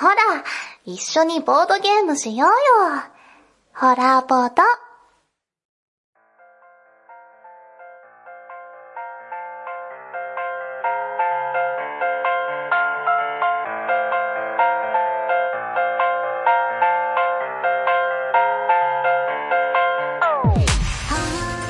[0.00, 0.14] ほら、
[0.86, 2.54] 一緒にボードゲームしようよ。
[3.74, 4.62] ホラーボード。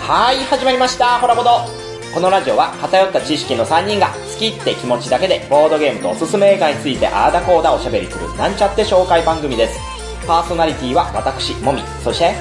[0.07, 1.80] はい、始まりました、ホラボド。
[2.13, 9.79] このラジオは偏った知識の3人が好きって気持ちだけでボードゲームとおすすめ映画についてあーだこーだおしゃべりするなんちゃって紹介番組です。
[10.27, 12.35] パーソナリティは私、もみ、そして、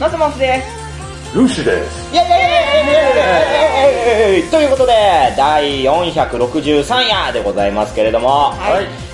[0.00, 0.84] マスモスです。
[1.36, 2.14] ルーシーです。
[2.14, 2.18] イ。
[4.36, 4.46] エイ。
[4.46, 4.92] イということで、
[5.36, 8.52] 第463夜でございますけれども、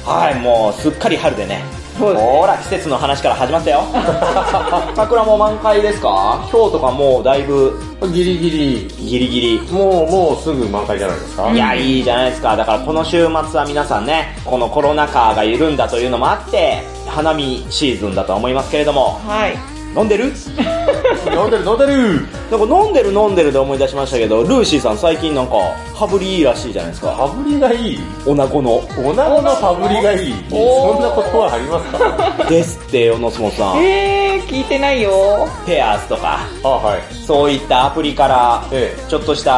[0.04, 1.62] はい、もうすっかり春でね、
[2.00, 3.82] そうですねほら、季節の話から始まったよ。
[4.96, 6.40] 桜も満開ですか？
[6.50, 7.78] 今日とかもうだいぶ
[8.12, 9.60] ギリギリ、ギリギリ。
[9.72, 11.50] もう、もうすぐ満開じゃないですか？
[11.52, 12.56] いや、いいじゃないですか。
[12.56, 19.56] だからこの週末は皆さんね、このコロナ禍が緩んだというのもあって、花見シーズンだとは思いますけれども、はい。
[19.96, 20.32] 飲んでる？
[21.36, 25.54] 飲んでる飲んでるなんか飲んでる飲んでるで思い出しましたけど、ルーシーさん最近なんか、
[25.94, 27.10] 羽振りいいらしいじゃないですか。
[27.12, 28.76] 羽振りがいいおなごの。
[28.98, 30.56] おなごの羽振りがいいそ
[30.98, 31.90] んなことはあります
[32.42, 32.44] か？
[32.48, 33.84] ですってよ、のすもさん。
[33.84, 35.46] えー、聞いてないよ。
[35.66, 37.00] ペアーズとか、あ、はい。
[37.14, 39.52] そういったアプリから、えちょっとした、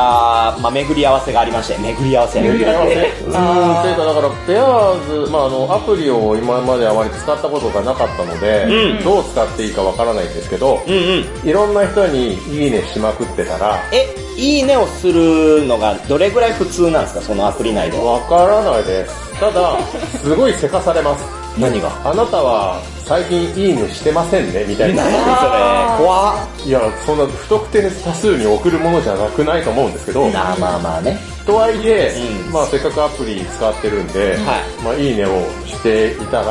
[0.61, 2.43] まあ、巡り合わせがありまして、巡り合わせ。
[2.43, 11.49] 巡り合わせうーん、というかだから、ペアーズ、まああの、アプリを今まであまり使ったことがなかったので、うんどう使っていいかわからないんですけど、うんうん。
[11.49, 17.99] いろんな人にいいねしまくってたら、え、いいねをするのがどれぐらい普通なんですかそのアプリ内で？
[17.99, 19.41] わからないです。
[19.41, 19.77] ただ、
[20.23, 21.25] すごいせかされます。
[21.59, 21.91] 何が？
[22.05, 25.05] あなたは最近いいねしてませんねみたいな。
[25.05, 31.19] 何それ怖っいや、そんな不特定多数に送るものじゃなくないと思うんですけど、まあまあまあね。
[31.45, 32.15] とはいえ、
[32.47, 34.39] うんまあせっかくアプリ使ってるんで、はい
[34.85, 36.47] まあいいねをしていたら、ん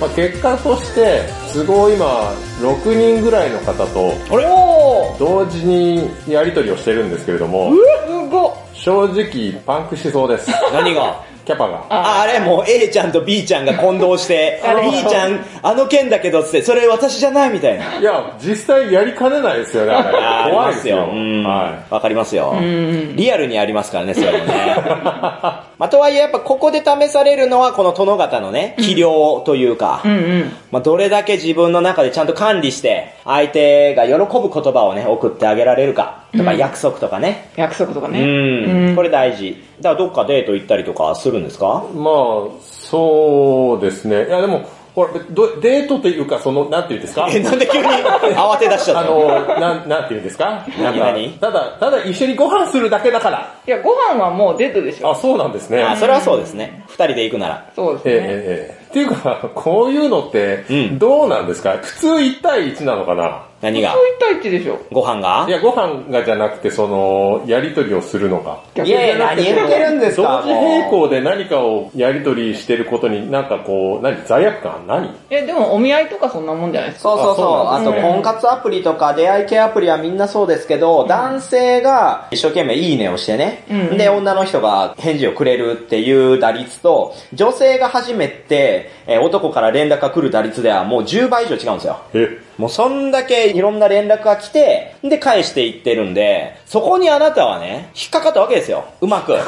[0.00, 2.32] まあ結果として、都合今、
[2.62, 4.44] 6人ぐらいの方とあれ？
[5.18, 7.70] 同時にやり取りをしてるんですけれども。
[8.72, 10.50] 正直パンクしそうです。
[10.72, 11.24] 何が？
[11.46, 11.86] キャパが。
[11.88, 18.00] ああれもう A ちゃんと B ちゃんが混同してあれ、B ちゃん、あの件だけどって、それ私じゃないみたいな。
[18.00, 20.18] いや、実際やりかねないですよね、あれ。
[20.18, 21.08] あ怖いですよ。
[21.08, 21.44] うん。
[21.44, 22.52] はわかりますよ。
[22.60, 24.76] んリアルにありますからね、それもね。
[25.78, 30.56] まあ、とはいえやっぱここで試されるのはこの殿方のね、器量というか、うんうん。
[30.72, 37.50] まあ、どれだけ自分の中でちゃんと管理して、相手が喜ぶ言葉をね、送ってあげられるか、とか、うん約束とかね。
[37.54, 38.20] 約束とかうね。
[38.20, 39.62] ん、うんこれ大事。
[39.80, 41.84] だからどっかデート行ったりとかするんですか？
[41.92, 41.94] い。
[41.96, 42.14] まあ、
[42.62, 44.26] そうですね。
[44.26, 44.62] いや、でも、
[44.94, 47.28] ほら、どデートというか、その、なんていうんですか？
[47.32, 49.20] え、なんで急に慌て出しちゃあったの？
[49.28, 50.64] の、なん、なんていうんですか？
[50.78, 53.54] 何なんか何ただ、ただ一緒にご飯するだけだから。
[53.66, 55.10] いや、ご飯はもうデートでしょ。
[55.10, 55.82] あ、そうなんですね。
[55.82, 56.84] あ、それはそうですね。
[56.88, 57.64] 二人で行くなら。
[57.66, 58.10] ええそうですね。
[58.14, 63.46] ええっていうか、こういうのってうん、どうなんですか、普通1対1なのかな？
[63.62, 63.92] 何が？
[63.92, 64.78] そう一対一でしょ。
[64.92, 65.46] ご飯が？
[65.48, 68.62] いや、ご飯がじゃなくて、その、やりとりをするのか。
[68.74, 74.86] 逆いやいや、何言ってるんです同か時並行で何かをやりとりしてることになんかこう、何罪悪感？
[74.86, 75.10] 何？
[75.30, 77.08] え、でもお見合いとかそんなもんじゃないですか。
[77.08, 77.46] そうそうそう。
[77.46, 78.12] あと、あそうなんですね。
[78.12, 83.96] 婚活アプリとか出会い系アプリはみんなそうですけど、男性が一生懸命いいねをしてね、うん。
[83.96, 88.75] で、女の人が返事をくれるっていう打率と、女性が初めて、
[89.06, 92.00] えー男から連絡が来る打率ではもう10倍以上違うんですよ。
[92.14, 98.84] え、もうそんだけいろんな連絡が来て、で返していってるんで、そこにあなたはね、引っかかったわけですよ。
[99.00, 99.34] うまく。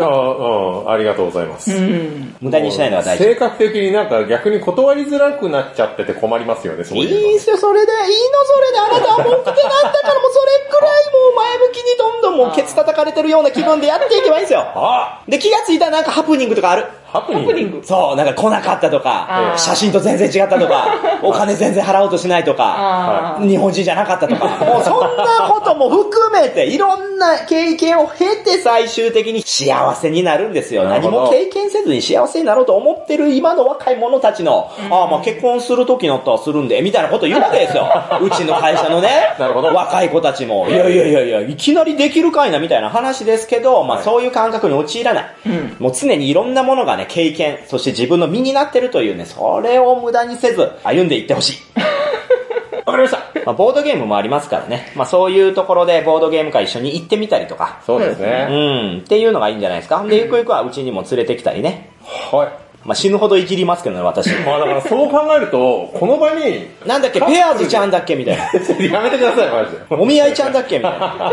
[0.00, 1.70] あうん、ありがとうございます。
[1.70, 2.36] うん。
[2.40, 3.24] 無駄にしないのは大事。
[3.24, 7.30] 性格的になんか逆に断りづらくなっちゃってて困りますよね、そういいうの。
[7.32, 7.92] いんすよ、それで。
[7.92, 8.08] いいの、
[8.44, 8.78] それで。
[8.78, 14.64] あなたは文句手があったから、もうそれくらいもう前向きにどんどんもうケツ叩かれてるような気分でやっていけばいいんですよ。
[14.74, 16.86] あで、気がついたらなんかハプニングとかある。
[17.14, 17.86] ハプニングハプニング？
[17.86, 20.88] そう、なんか来なかったとか写真と全然違ったとか、
[21.22, 23.38] お金全然払おうとしないとか。
[23.40, 30.84] 日本人じゃなかったとか、 もうそんなことも含めて、いろんな経験を経て最終的に幸せになるんですよ。
[30.84, 37.88] 何も経験せずに幸せになろうと思ってる今の若い者たちの、ああ、まあ結婚する時になったらするんで、みたいなこと言うわけですよ。
[38.20, 45.26] うちの会社のね、なるほど若い子たちも、いやいやいやいや、いきなりできるかいな、みたいな話ですけど、まあそういう感覚に陥らない。
[45.46, 45.76] うん。
[45.78, 51.56] もう常にいろんなものがね、経験、そして自分の身になってるというね、それを無駄にせず、歩んでいってほしい。
[52.86, 53.18] わかりました。
[53.46, 54.92] まあ、ボードゲームもありますからね。
[54.94, 57.78] まあ、そういうところでボードゲーム会一緒に行ってみたりとか。
[57.86, 58.96] そうですうね。
[58.96, 60.04] ん、っていうのがいいんじゃないですか。
[60.06, 61.90] で、ゆくゆくはうちにも連れてきたりね。
[62.30, 62.63] はい。
[62.84, 64.30] まあ死ぬほどいじりますけどね、私。
[64.44, 68.44] まあだからそう考えると、この場に、なんだっけ、ペアーズちゃんだっけみたいな。
[68.86, 69.78] やめてください、マジで。
[69.90, 71.32] お見合いちゃんだっけみたいな。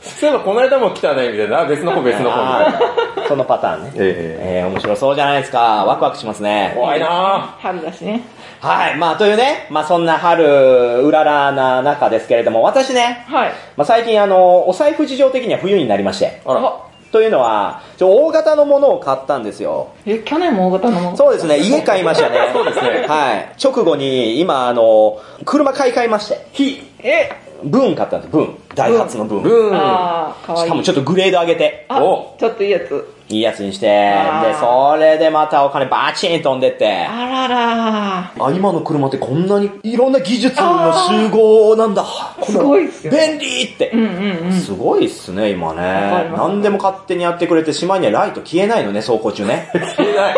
[0.00, 1.60] そういえばこの間も来たね、みたいな。
[1.60, 3.92] あ別の子別の子みたいそのパターンね。
[3.96, 5.84] ええー、面白そうじゃないですか。
[5.86, 6.72] ワクワクしますね。
[6.74, 8.22] 怖いな春だしね。
[8.60, 8.96] はい。
[8.96, 13.52] まあ、というね、まあそんな春、うららな中ですけれども、私ね、はい。
[13.76, 16.40] まあ最近あの、お財布事情的には冬になりまして。
[16.44, 16.87] あら。
[17.08, 19.88] あ、というのは、ちょ大型のものを買ったんですよ。
[20.06, 22.50] え、去年も大型のものそうですね、家買いましたね。
[22.52, 23.52] そうですねはい。
[23.62, 26.46] 直後に、今あの、車買い替えまして。
[26.52, 27.30] ひ、え、
[27.62, 28.58] ブーン買ったんです、ブーン。
[28.74, 29.42] ダイハツのブーン。
[29.42, 29.76] ブーン。
[29.76, 30.66] あー、かわいい。
[30.66, 33.17] しかもちょっとグレード上げて、あお、ちょっといいやつ。
[33.30, 42.06] いいやつにして、で、それでまたお金バチン飛んでって、あららあ、今の車ってこんなにいろんな技術の集合なんだ。
[42.42, 43.38] すごいっすよね。
[43.38, 43.90] 便利って。
[43.92, 44.52] うんうんうん。
[44.52, 46.30] すごいっすね、今ね。
[46.36, 49.68] 何でも勝手にやってくれて、しまいにはライト消えないのね、走行中ね。
[49.74, 50.34] 消えない。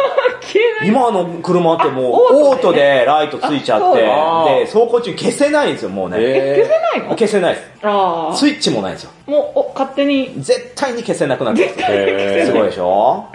[0.84, 6.16] 今の車ってもう、あオオートででライトついちゃって、だで、走行中消せないんですよ、もうね。
[6.20, 7.10] え、消せないの？
[7.10, 7.70] 消せないです。
[7.82, 9.10] あスイッチもないんですよ。
[9.28, 9.30] あ。
[9.30, 10.34] もう、お、勝手に。
[10.38, 13.26] 絶対に消せなくなってるんですごいでしょ？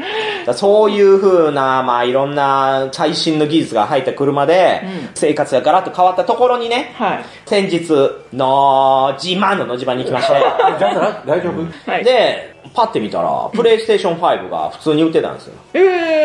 [0.53, 7.25] そういう風な、まあいろんな最新の技術が入った車で、うん生活がガラッと変わったところにね、はい。
[7.45, 7.87] 先日、
[8.33, 11.91] の自慢のの自慢に行きまして、大丈夫大丈夫？
[11.91, 15.53] はい。、で、パッて見たら、プレイステーション5が普通に売ってたんですよ。
[15.73, 15.79] え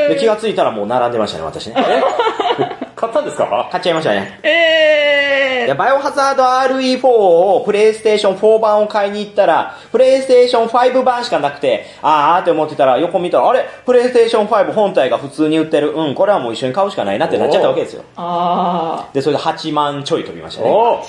[0.09, 1.77] で、ー、気がついたらもう並んでましたね、私ね。
[3.01, 3.69] 買ったんですか？
[3.71, 4.39] 買っちゃいましたね。
[4.43, 6.43] えいや、バイオハザード
[6.77, 13.67] RE4 をプレイステーション4版を買いに行ったら、プレイステーション5版しかなくて、あーって思ってたら横見たら、あれ？
[13.87, 15.93] プレイステーション5本体が普通に売ってる。
[15.93, 18.03] うん、これはもう一緒に買うしかないなってなっちゃったわけですよ。
[18.17, 20.69] あで、それで8万ちょい飛びましたね。
[20.69, 20.73] ー。
[20.73, 21.05] お8万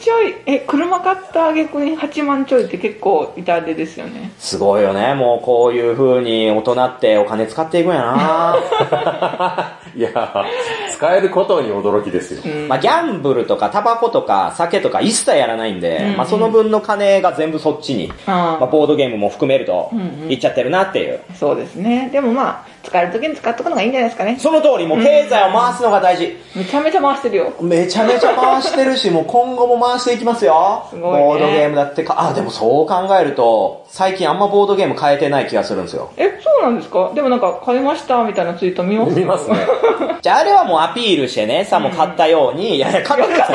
[0.00, 0.34] ちょい？
[0.46, 4.32] え、車買った挙句に8万ちょいって結構痛手ですよね。
[4.38, 5.14] すごいよね。
[5.14, 8.56] もうこういう風に大人ってお金使っていくんやな
[9.96, 10.44] いや、
[10.90, 12.42] 使えることに驚きですよ。
[12.44, 12.68] うん。
[12.68, 19.90] まあギャンブルとかタバコとか酒とか一切やらないんで、うんうんまあその分の金が全部そっちに、まあボードゲームも含めると
[20.28, 21.20] いっちゃってるなっていう。
[21.34, 22.08] そうですね。
[22.12, 24.36] でもまあ、使える時に使っとくのがいいんじゃないですかね。
[24.38, 26.36] その通り、もう経済を回すのが大事。
[26.54, 27.52] めちゃめちゃ回してるよ。
[27.60, 30.86] めちゃめちゃ回してるし、もう今後も回していきますよ。
[30.90, 36.10] すごいねボードゲームだってか、あ、でもそう考えると、最近あんまボードゲーム変えてない気がするんですよ。
[36.16, 37.12] え、そうなんですか？
[37.14, 39.18] でもなんか、買いましたみたいなツイート見ます？
[39.18, 39.56] 見ますね。
[40.22, 43.52] じゃああれはもうアピールしてね、さも買ったように、いやいや、買ってくださ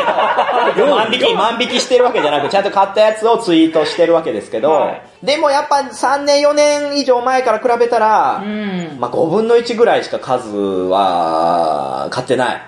[0.75, 0.85] いよ。
[0.95, 8.97] 万引き、万引きしてるわけじゃなく、ちゃんと買ったやつをツイートしてるわけですけど、はいでもやっぱ3年4年以上前から比べたらう、ん。
[8.99, 12.61] まあ5分の1ぐらいしか数は買ってない。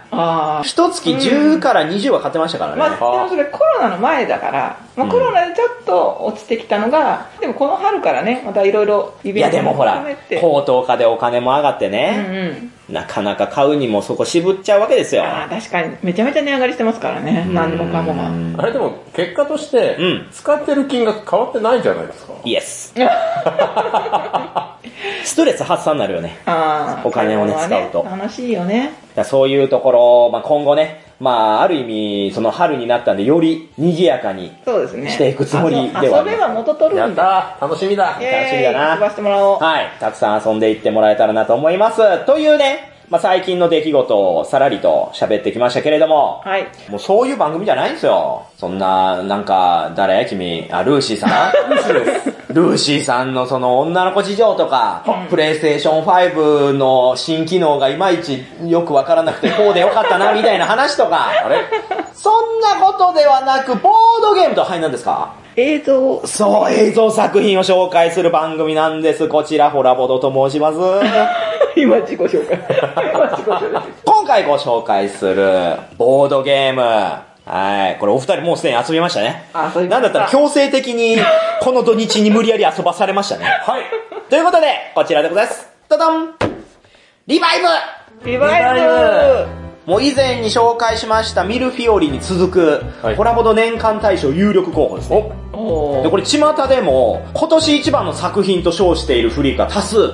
[0.64, 2.78] 一月10から20は買ってましたからね。
[2.78, 10.06] まあ、でもそれコロナの前だから、まあ、コロナでちょっと落ちてきたのが、でもこの春からね、またいろいろイいやベントでもほら
[10.42, 12.72] 高騰化でお金も上がってうんね、うん。
[12.92, 15.24] なかなか買うにもそこ渋っちゃうわけですよ。
[15.24, 18.32] ああ、確かに、めちゃめちゃ値上がりしてますからね、何もかもが。
[18.62, 22.94] あれでも、結果としてうん、使ってる金額変わってないんじゃないですかイエス。
[25.24, 26.38] ストレス発散になるよね。
[26.46, 27.08] ああ。
[27.08, 28.92] お金をねこれは使うと楽しいよね。
[29.24, 34.52] そういうところ、まあ、今後ね、まあ、ある意味、その春になったんで、より賑やかに。
[34.66, 35.10] そうですね。
[35.10, 37.58] していくつもりではあります遊べば元取やっるんだ。
[37.62, 39.60] 楽しみだ楽しみだな遊ばせてもらおう。
[39.60, 39.88] はい。
[40.00, 42.26] たくさん遊んでいってもらえたらなと思います。
[42.26, 46.66] というね、まあ、最近の出来事をさらりと喋ってきましたけれども、はい。
[46.90, 48.44] もうそういう番組じゃないんですよ。
[48.58, 50.20] そんな、なんか、誰？
[50.20, 51.52] や君、あ、ルーシーさん？
[51.70, 52.41] ルーシーです。
[52.54, 61.62] ルーシーさんのその女の子事情とか、プレイステーション5の新機能がいまいちよくわからなくて、こうでよかったな、みたいな話とか、 あれ？
[62.14, 65.34] そんなことではなく、ボードゲームとは、はい、何ですか？
[65.56, 69.28] 映像、そう、映像作品を紹介する番組なんです。
[69.28, 70.78] こちら、ホラボドと申します。
[71.76, 72.58] 今自己紹介。
[73.14, 73.82] 今自己紹介。
[74.06, 77.31] 今回ご紹介するボードゲーム。
[77.46, 77.98] はい。
[78.00, 79.50] これお二人もうすでに遊びましたね。
[79.54, 81.18] あ遊びましたなんだったら強制的に
[81.62, 83.46] この土日に無理やり遊ばされましたね。
[83.46, 83.84] はい。
[84.30, 85.68] ということで、こちらでございます。
[85.90, 86.36] ダダン
[87.28, 87.62] リバイ
[88.22, 93.16] ブリバイブもう以前に紹介しましたミルフィオリに続く、はい。
[93.16, 95.32] コラボド年間大賞有力候補ですね。
[96.04, 100.14] で、これ巷でも今年一番の作品と称しているフリーが多数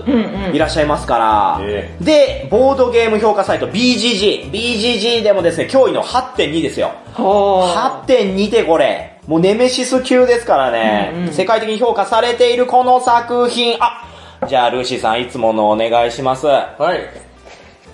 [0.53, 6.93] いらっしゃいますから、えで、ボードゲーム評価サイト BGG、BGG でもですね、驚異の8.2ですよ。
[7.17, 8.05] おー。
[8.05, 11.33] 8.2でこれ、もうネメシス級ですからね、うんうん。
[11.33, 14.07] 世界的に評価されているこの作品、あ
[14.47, 16.45] じゃあルーシーさんいつものお願いします。
[16.45, 17.26] はい。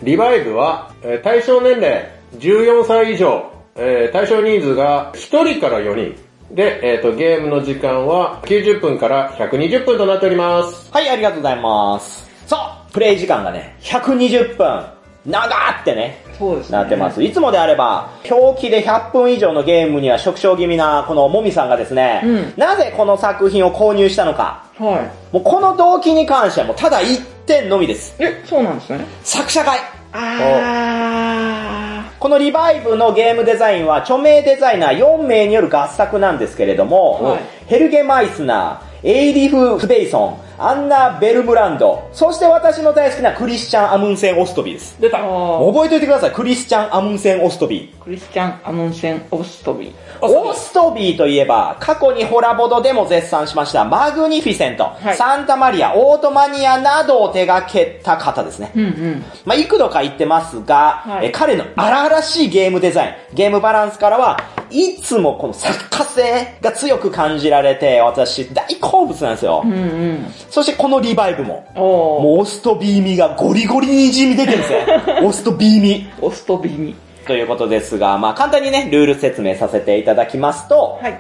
[0.04, 6.22] リバイブは、えー対象年齢14歳以上、えー対象人数が1人から4人。
[6.52, 10.92] で、えっ、と、ゲームの時間は90分から120分となっております。
[10.92, 12.30] はい、ありがとうございます。
[12.46, 14.94] さあ、プレイ時間がね、120分。
[15.26, 15.48] 長
[15.82, 16.78] ってね、そうですね。
[16.78, 17.24] なってます。
[17.24, 25.34] いつもであれば、表記で100分以上のゲームには触傷気味なこのもみさんがですね、うんなぜこの作品を購入したのか、はい。
[25.34, 28.16] もうこの動機に関してはもうただ一点のみです。
[28.20, 29.06] え、そうなんですね。
[29.24, 29.82] 作者買い。
[30.16, 44.96] あこのリバイブのゲームデザインは著名デザイナー4名による合作なんですけれども、はいヘルゲ・マイスナー、エイリフ・フベイソン、アンナ・ベルムランド、そして私の大好きなクリスチャン・アムンセン・オストビーです。
[45.00, 45.18] 出た。
[45.18, 48.04] 覚えておいてください、クリスチャン・アムンセン・オストビー。
[48.04, 49.94] クリスチャン・アムンセン・オストビー。
[50.22, 58.72] オストビーといえば、過去にホラボドでも絶賛しました、マグニフィセント、はいサンタマリア、オートマニアなどを手掛けた方ですね。
[58.76, 59.26] うんうん。
[59.46, 69.62] まあ、幾度か言ってますが、はいえ彼の荒々しいゲームデザイン、ゲームバランスからは、いつもこの作家性が強く感じられて、私大好物なんですよ。
[69.64, 70.34] うんうん。
[70.54, 71.66] そしてこのリバイブも。
[71.74, 74.80] もうオスとビーミがゴリゴリに染み出てるんですよ。
[75.26, 76.08] オスとビーミ。
[76.22, 76.96] オストビーに。
[77.26, 81.18] ということですが、まあ簡単にね、ルール説明させていただきますと、はい。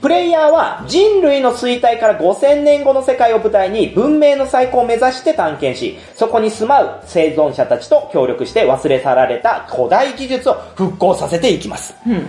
[0.00, 11.94] プレイヤーは人類の衰退から5000年後の世界を舞台に文明の再興を目指して探検し、そこに住まう生存者たちと協力して忘れ去られた古代技術を復興させていきます。
[12.04, 12.26] うん。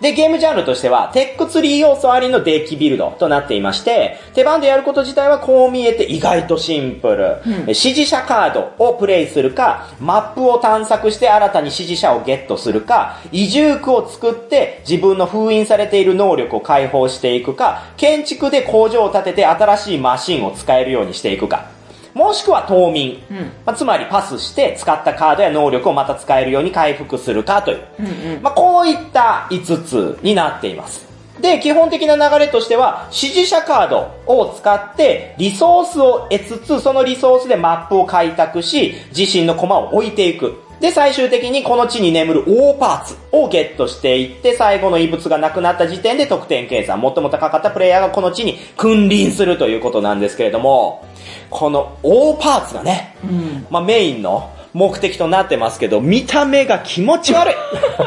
[0.00, 7.36] で、ゲームジャンルとしては、テックツリー要素ありのデッキビルドとなっていまして、手番でやること自体はこう見えて意外とシンプル。
[7.46, 21.73] うん支持者カードをプレイするか、マップを探索して新たに支持者をゲットするか、移住区を作って自分の封印されている能力を解放していくか、建築で工場を建てて新しいマシンを使えるようにしていくか。
[22.14, 23.22] もしくは冬眠。
[23.30, 27.80] うんまあ、つまりパスして使ったカードや能力をまた使えるように回復するかという。
[27.98, 28.42] うんうん。
[28.42, 31.04] まあ、こういった5つになっています。
[31.40, 40.62] で、基本的な流れとしては、指示者カードを使って、リソースを得つつ、そのリソースでマップを開拓し、自身の駒を置いていく。
[40.80, 51.04] で、最終的にこの地に眠る大パーツをゲットしていって、最後の異物がなくなった時点で得点計算、最も高かったプレイヤーがこの地に君臨するということなんですけれども、
[51.50, 53.66] この大パーツがね、うん。
[53.70, 57.54] まあ、メインの目的となってますけど、見た目が気持ち悪い。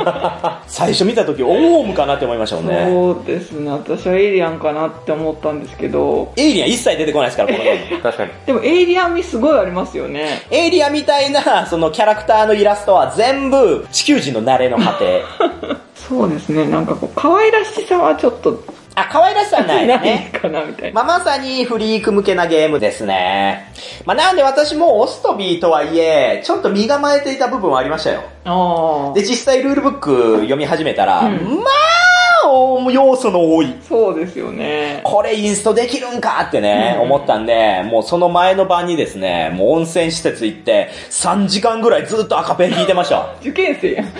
[0.67, 2.85] 最初見た時、オウムかなって思いましたもんね。
[2.89, 3.71] そうですね。
[3.71, 8.01] 私はエイリアンかなって思ったんですけど、エイリアン一切出てこないですから、このゲーム。
[8.03, 8.31] 確かに。
[8.45, 10.41] でもエイリアン味すごいありますよね。
[10.51, 15.23] エイリアンみたいな、そのキャラクターのイラストは全部地球人の慣れの果て。
[15.95, 16.65] そうですね。
[16.67, 18.61] なんかこう、可愛らしさはちょっと、
[18.99, 20.31] あ、可愛らしさはないないね。
[20.33, 21.03] かなみたいな。
[21.03, 23.71] まあ、まさにフリーク向けなゲームですね。
[24.05, 28.23] まあ、なんで私もオストビーとはいえ、ちょっと身構えていた部分はありましたよ。
[29.13, 31.57] で、実際ルールブック読み始めたら、うんまあ、お
[32.91, 33.75] 要素の多い。
[33.87, 35.01] そうですよね。
[35.03, 43.33] これインストできるんかってね、うん思ったんで、もうその前の晩にですね、もう温泉施設行って、3時間ぐらいずっと赤ペン弾いてました。
[43.41, 44.05] 受験生やん。
[44.05, 44.11] ま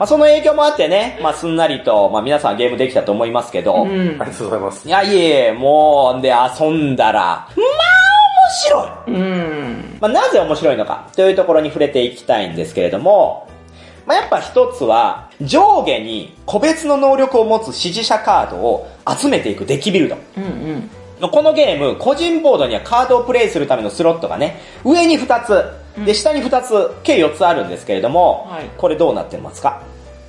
[0.00, 4.18] あその影響もあってね、まあすんなりと、まあ皆さんゲームできたと思いますけど、うんあり。
[4.18, 4.88] がとうございます。
[4.88, 9.98] いやいえいえ、もう、んで遊んだら、まあ面白いうん。
[10.00, 13.46] まあ、なぜ面白いのかというところに触れていきたいんですけれども、
[14.08, 20.16] まあ、やっぱ一つは、上下に個別の能力を持つ指示者カードを集めていくデッキビルド。
[20.38, 21.30] うんうん。
[21.30, 29.82] このゲーム、個人ボードにはカードをプレイするためのスロットがね、上に2つ、で、下に2つ、計4つあるんですけれども、はいこれどうなってますか？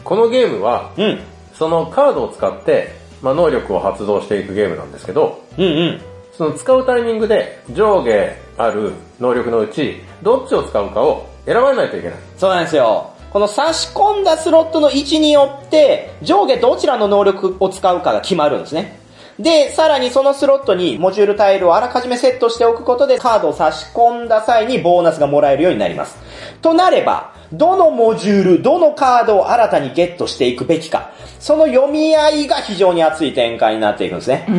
[0.04, 1.20] このゲームは、うん。
[1.54, 2.90] そのカードを使って、
[3.22, 6.02] まあ、能力を発動していくゲームなんですけど、うんうん。
[6.34, 12.18] その使うタイミングで上下ある能力のうち、どっちを使うかを選ばないといけない。
[12.38, 13.12] そうなんですよ。
[13.32, 19.00] この差し込んだスロットの位置によって、上下どちらの能力を使うかが決まるんですね。
[19.40, 26.18] で、さらにそのスロットにモジュールタイルをあらかじめセットしておくことでカードを差し込んだ際にボーナスがもらえるようになります。
[26.62, 34.46] となれば、どのモジュール、どのカードを新たにゲットしていくべきか、その読み合いが非常に熱い展開になっていくんですね。
[34.50, 34.56] うん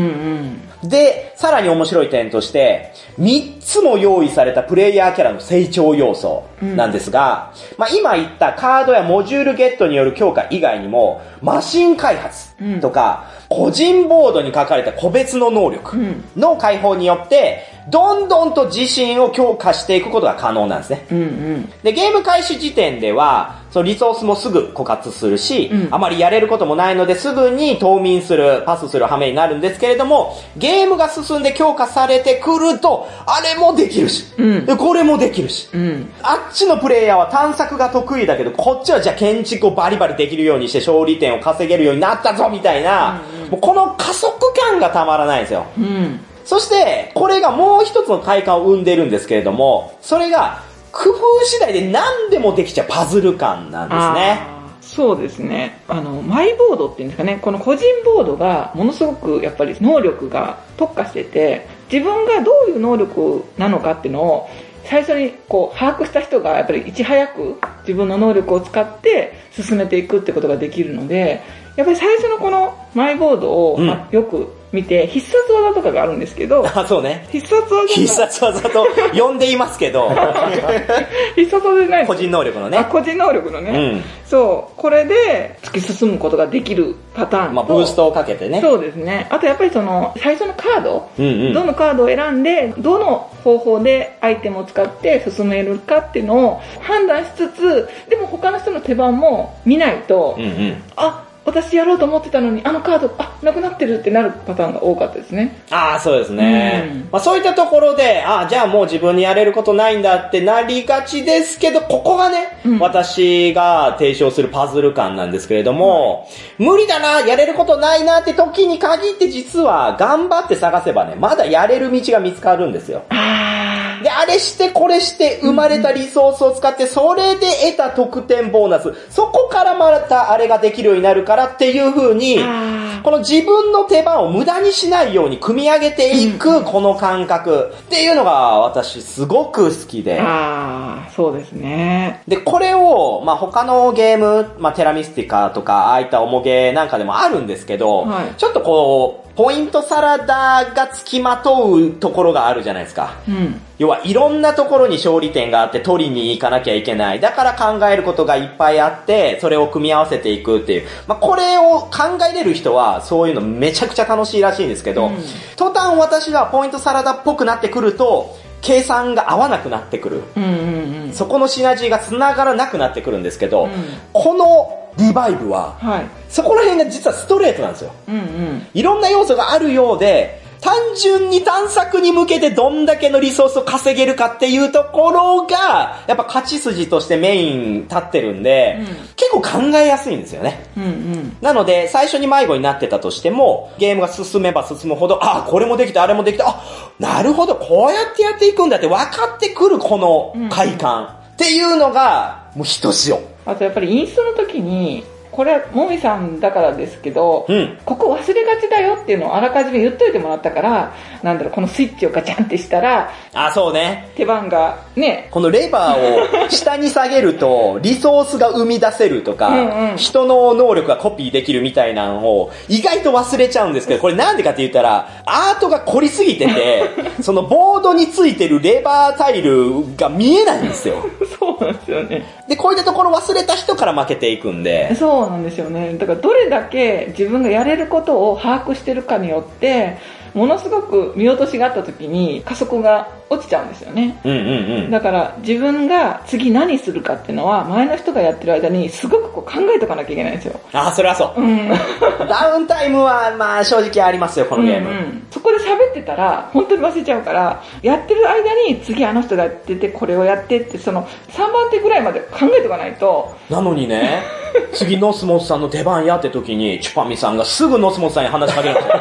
[0.82, 0.88] うん。
[0.88, 15.98] で、さらに面白い点として、3つも用意されたプレイヤーキャラの成長要素なんですが、まあ今言ったカードやモジュールゲットによる強化以外にも、マシン開発とか、個人ボードに書かれた個別の能力
[16.34, 21.06] の解放によって、どんどんと自身を強化していくことが可能なんですね。
[21.10, 21.72] うんうん。
[21.82, 36.10] で、ゲーム開始時点では、そのリソースもすぐ枯渇するし、うんあまりやれることもないのですぐに冬眠する、パスする羽目になるんですけれども、ゲームが進んで強化されてくると、あれもできるし、うんでこれもできるし、うん。
[36.22, 45.66] あっちのプレイヤーは探索が得意だけど、こっちはじゃあ建築をバリバリできるようにして勝利点を稼げるようになったぞみたいな、もうこの加速感がたまらないんですよ。
[45.78, 46.20] うん。
[46.44, 54.60] そして、これがもう一つの快感を生んでるんですけれども、それが、工夫次第で何でもできちゃうパズル感なんですね。
[54.80, 55.80] そうですね。
[55.88, 64.50] あの、マイボードっていうんですかね、この個人ボードがものすごくやっぱり能力が特化してて、自分がどういう能力なのかっていうのを
[64.84, 71.42] 最初にこう把握した人がやっぱりいち早く自分の能力を使って進めていくってことができるので、
[71.80, 77.26] やっぱり最初のこのマイボードを、うんまあよく見て必殺技とかがあるんですけど、 あ、そうね。
[77.30, 80.10] 必殺技が必殺技と呼んでいますけど、
[81.34, 82.86] 必殺技じゃない個人能力のあね。
[82.88, 84.04] 個人能力のね、うん。
[84.24, 88.60] そう、これで突き進むことができるパターンと、まあ、ブーストをかけてね。
[88.60, 89.26] そうですね。
[89.30, 91.52] あとやっぱりその、最初のカード、うんうん。
[91.52, 100.82] どのカードを選んで、どの方法でアイテムを使って進めるかっていうのを判断しつつ、でも他の人の手番も見ないと、うんうん。
[100.96, 105.62] あ、私やろうと思ってたのに、あのカード、あ、なくなってるってなるパターンが多かったですね。
[105.70, 106.90] ああ、そうですね。
[106.92, 116.28] うんまあそういったところで、ああ、じゃあもう自分にやれることないんだってなりがちですけど、ここがね、うん私が提唱するパズル感なんですけれども、
[116.58, 123.02] 無理だな、やれることないなって時に限って実は頑張って探せばね、まだやれる道が見つかるんですよ。
[123.10, 137.72] あで、あれしてこれして生まれたリソースを使って、それで得た得点ボーナス、そこからまたあれができるようになるからっていう風に、あこの自分の手番を無駄にしないように組み上げていくこの感覚。
[137.74, 140.20] っていうのが私すごく好きで。
[140.20, 142.22] あー、そうですね。
[142.28, 148.34] で、これを、まあ、他のゲーム、まあ、テラミスティカとか、ああいった重ゲーなんかでもあるんですけど、はい。
[148.36, 153.16] ちょっとこう、ポイントサラダが付きまとうところがあるじゃないですか。
[153.26, 153.58] うん。
[153.78, 157.20] 要はいろんなところに勝利点があって取りに行かなきゃいけない。
[157.20, 160.86] だから考えることがいっぱいあって、それを組み合わせていくっていう。
[161.06, 165.16] まあ、これを考えれる人はそういうのめちゃくちゃ楽しいらしいんですけど、うん
[165.56, 170.22] 途端私がポイントサラダっぽくなってくると、計算が合わなくなってくる。
[170.36, 171.12] うんうんうん。
[171.14, 173.70] そこのシナジーが繋がらなくなってくるんですけど、うん
[174.12, 176.06] このリバイブは、はい。
[176.28, 177.92] そこら辺が実はストレートなんですよ。
[178.08, 178.66] うんうん。
[178.74, 190.64] いろんな要素があるようで、単純に探索に向けてどんだけのリソースを稼げるかっていうところが、やっぱ勝ち筋としてメイン立ってるんで、うん結構考えやすいんですよね。
[190.76, 191.36] うんうん。
[191.40, 196.62] なので、最初に迷子になってたとしても、ゲームが進めば進むほど、あ、これもできた、あれもできた、あ、
[196.98, 203.22] なるほど、こうやってやっていくんだって分かってくるこの快感、っていうのが、もうひとしお。
[203.46, 205.04] あとやっぱりインストの時に、
[205.40, 207.78] これはもみさんだからですけど、うん。
[207.86, 214.10] ここ忘れがちだよっていうのをあらかじめ言っといてもらったから、なんだろう、このスイッチをガチャンってしたら、あ、そうね。
[214.16, 226.90] 手番がね、このレバーを下に下げると、 リソースが生み出せるとか、うんうん人の能力がコピーできるみたいなのを、意外と忘れちゃうんですけど、これなんでかって言ったら、アートが凝りすぎてて、
[227.22, 230.96] そのボードについてるレバータイルが見えないんですよ。
[231.38, 232.26] そうなんですよね。
[232.46, 235.94] で、こういったところ忘れた人から負けていくんで、そうなんですよね。
[235.94, 239.98] だからどれだけ自分がやれることを把握してるかによって、
[240.34, 244.18] ものすごく見落としがあった時に加速が落ちちゃうんですよね。
[244.24, 244.90] うんうんうん。
[244.90, 250.58] だから自分が次何するかっていうのは前の人がやってる間にすごくこう考えとかなきゃいけないんですよ。
[250.72, 251.40] あ、それはそう。
[251.40, 251.68] うん。
[252.28, 254.90] ダウンタイムは、まあ正直ありますよ、このゲーム。
[254.90, 264.22] うんうんそこで喋ってたら本当に忘れちゃうからやってる間に次あの人がやっててこれをやってってその3番手ぐらいまで考えとかないとなのにね、
[264.74, 268.92] 次ノスモスさんの出番やって時に、チュパミさんがすぐノスモスさんに話しかけるんですよ。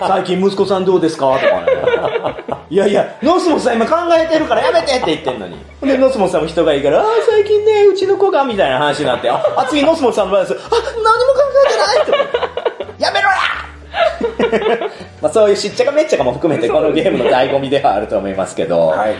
[0.08, 1.38] 最近息子さんどうですか？
[1.38, 2.58] とかね。
[2.70, 5.58] いやいや、ノスモ本さん今考えてるからやめてって言ってんのに。
[5.82, 10.54] で、ノスモさんも人がいいから、ああ、最近ね、うちの子が、みたいな話になって、あ、次ノスモさんの場合です。
[10.54, 13.02] あ、何も考えてないって。
[13.02, 13.67] やめろや
[15.20, 19.14] まあそういうしっちゃかめっちゃかも含めてこのゲームの醍醐味ではあると思いますけど、はい。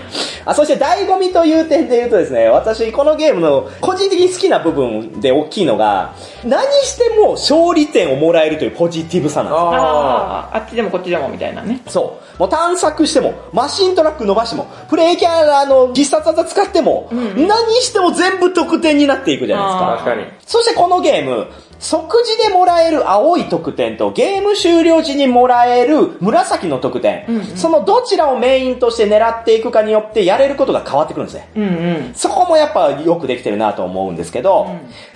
[0.45, 6.13] あそして醍醐味という点で言うとですね、私このゲームの個人的に好きな部分で大きいのが、
[6.45, 9.71] 何しても勝利点をもらえるというポジティブさなんですよ。
[9.73, 12.39] ああっちでもこっちでもみたいなねそう。
[12.39, 17.49] もう探索しても、マシントラック伸ばしても、プレイキャラの必殺技使っても、何
[17.83, 19.93] しても全部得点になっていくじゃないですか。
[20.05, 20.38] 確かに。
[20.49, 27.45] そしてこのゲーム、即時でもらえる青い得点とゲーム終了時にもらえる紫の得点、うんうん。
[27.55, 31.51] そのどちらをメインとして狙っていくかによってやれることが変わってくるんですね。
[31.55, 32.15] うんうん。
[32.15, 34.69] そこもやっぱよくできてるなと思うんですけど、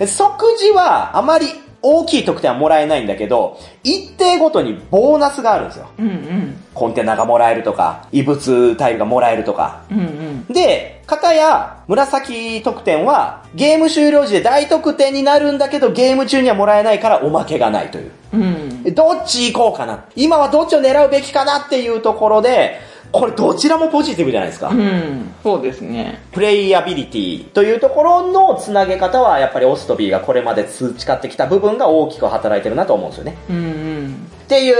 [0.05, 1.47] 即時はあまり
[1.85, 5.89] 大きい得点はもらえないんだけど、一定ごとにボーナスがあるんですよ。
[5.99, 9.83] うんうんコンテナがもらえるとか、異物タイルがもらえるとか。
[9.91, 18.11] うんうんで、片や紫得点はゲーム終了時で大得点になるんだけどゲーム中にはもらえないからおまけがないという。
[18.33, 20.05] うんどっち行こうかな。
[20.15, 22.79] 今はどっちを狙うべきかなっていうところで、
[23.13, 24.69] これどちらもポジティブじゃないですか。
[24.69, 25.31] うん。
[25.43, 26.19] そうですね。
[26.31, 33.37] プレイアビリティというところのつなげ方は、やっぱりオスとビーがこれまで培ってきた部分が大きく働いてるなと思うんですよね。
[33.51, 34.27] うんうん。
[34.43, 34.75] っていう、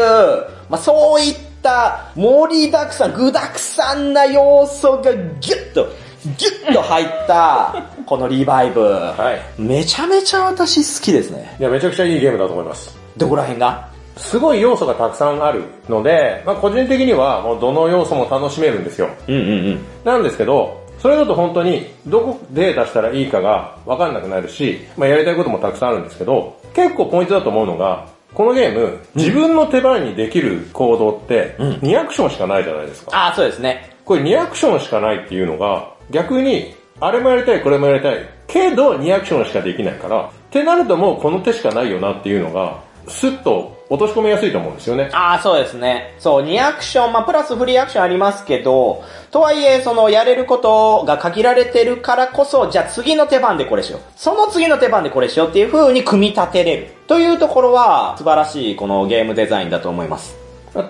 [0.67, 5.87] まあ、そういった盛りだくさん、具だくさんな要素がギュッと、
[6.37, 8.81] ギュッと入った、このリバイブ。
[8.81, 9.61] はい。
[9.61, 11.55] めちゃめちゃ私好きですね。
[11.59, 12.97] いや、めちゃくちゃいいゲームだと思います。
[13.15, 13.92] どこら辺が？
[14.17, 19.09] すごい要素がたくさんあるので、まあ個人的にはもうどの要素も楽しめるんですよ。
[19.27, 19.79] うんうんうん。
[20.03, 33.11] なんですけど、それだと本当にどこで出したらいいかがわかんなくなるし、まあやりたいこともたくさんあるんですけど、結構ポイントだと思うのが、このゲーム、自分の手番にできる行動って、2アクションしかないじゃないですか。
[33.15, 33.95] ああ、そうですね。
[34.05, 38.17] これ2アクションしかないっていうのが、逆に、あれもやりたい、これもやりたい。
[38.47, 45.09] けど2アクションしかできないから、ってなるともうこの手しかないよなっていうのが、スッと落とし込みやすいと思うんですよね。
[45.13, 46.15] ああ、そうですね。
[46.19, 54.01] そう、2アクション、まあ、プラスフリーアクションありますけど、とはいえ、その、やれることが限られてるからこそ、じゃあ次の手番でこれしよう。
[54.15, 56.87] その次の手番でこれしようっていう風に組み立てれる。
[57.07, 60.35] というところは、素晴らしい、このゲームデザインだと思います。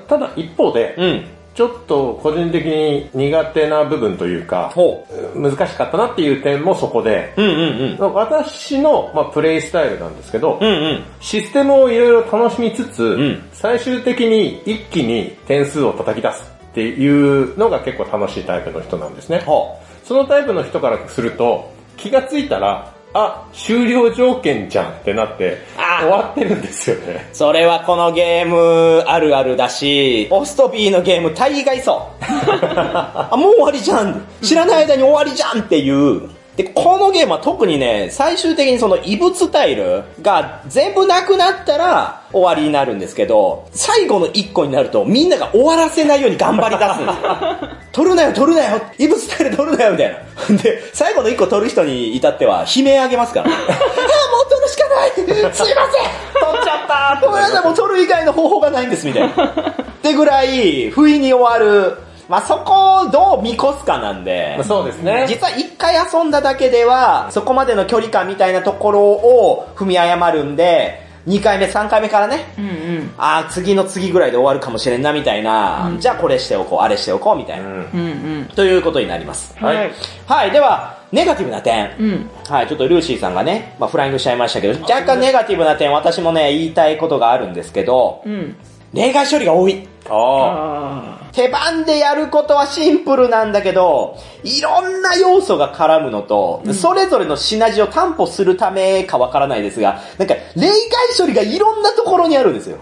[0.08, 1.26] ただ一方で、うん。
[1.54, 7.42] ちょっと個人的に苦手な部分というか、ほ難しかったなっていう点もそこで、う。
[7.44, 8.14] うんうんうん。
[8.14, 11.04] 私の、まあ、プレイスタイルなんですけど、うんうん。
[11.20, 19.40] システムをいろいろ楽しみつつ、ん最終的に一気に点数を叩き出すっていうのが結構楽しいタイプの人なんですね。
[19.42, 27.30] ほそのタイプの人からすると、気がついたら、あ、終了条件じゃんってなって、あ終わってるんですよね。
[27.32, 27.36] う。
[27.36, 32.24] それはこのゲームあるあるだし、オストビーのゲーム大概そう。
[32.66, 34.26] あ、もう終わりじゃん。
[34.42, 36.30] 知らない間に終わりじゃんっていう。
[36.56, 47.70] で、このゲームは特にね、最終的にその異物タイルが全部なくなったら終わりになるんですけど、最後の一個になるとみんなが終わらせないように頑張り出すんですよ。
[47.92, 50.58] 取るなよ、取るなよ、異物タイル取るなよ、みたいな。
[50.62, 53.50] で、最後の一個取る人に至っては悲鳴あげますから。
[53.50, 59.30] ああ、もう取るしかないすいません取っちゃったごめんなさい、もう取る以外の方法がないんです、みたいな。
[59.50, 61.98] ってぐらい、不意に終わる。
[62.30, 64.62] まあ、そこをどう見越すかなんで。
[64.64, 65.26] そうですね。
[65.28, 73.14] 実は一回遊んだだけでは、そこまでの距離感みたいなところを踏み誤るんで、2回目、3回目からね、うんうん。
[73.18, 78.46] ああ、次の次ぐらいで終わるかもしれんな、みたいな、じゃあこれしておこう、あれしておこう、みたいな、うんうんうん。
[78.56, 79.56] ということになります。
[79.58, 79.92] はいはい。
[80.28, 81.96] はい、では、ネガティブな点。
[81.98, 82.30] うん。
[82.50, 88.56] はい、ちょっとルーシーさんがね、まあ、フライングしちゃいましたけど、若干ネガティブな点、私もね、言いたいことがあるんですけど、うん。
[88.94, 89.88] 例外処理が多い。
[90.10, 100.72] ああ手番でやることはシンプルなんだけど、いろんな要素が絡むのと、それぞれのシナジーを担保するためかわからないですが、なんか、例外
[101.18, 102.78] 処理がいろんなところにあるんですよ。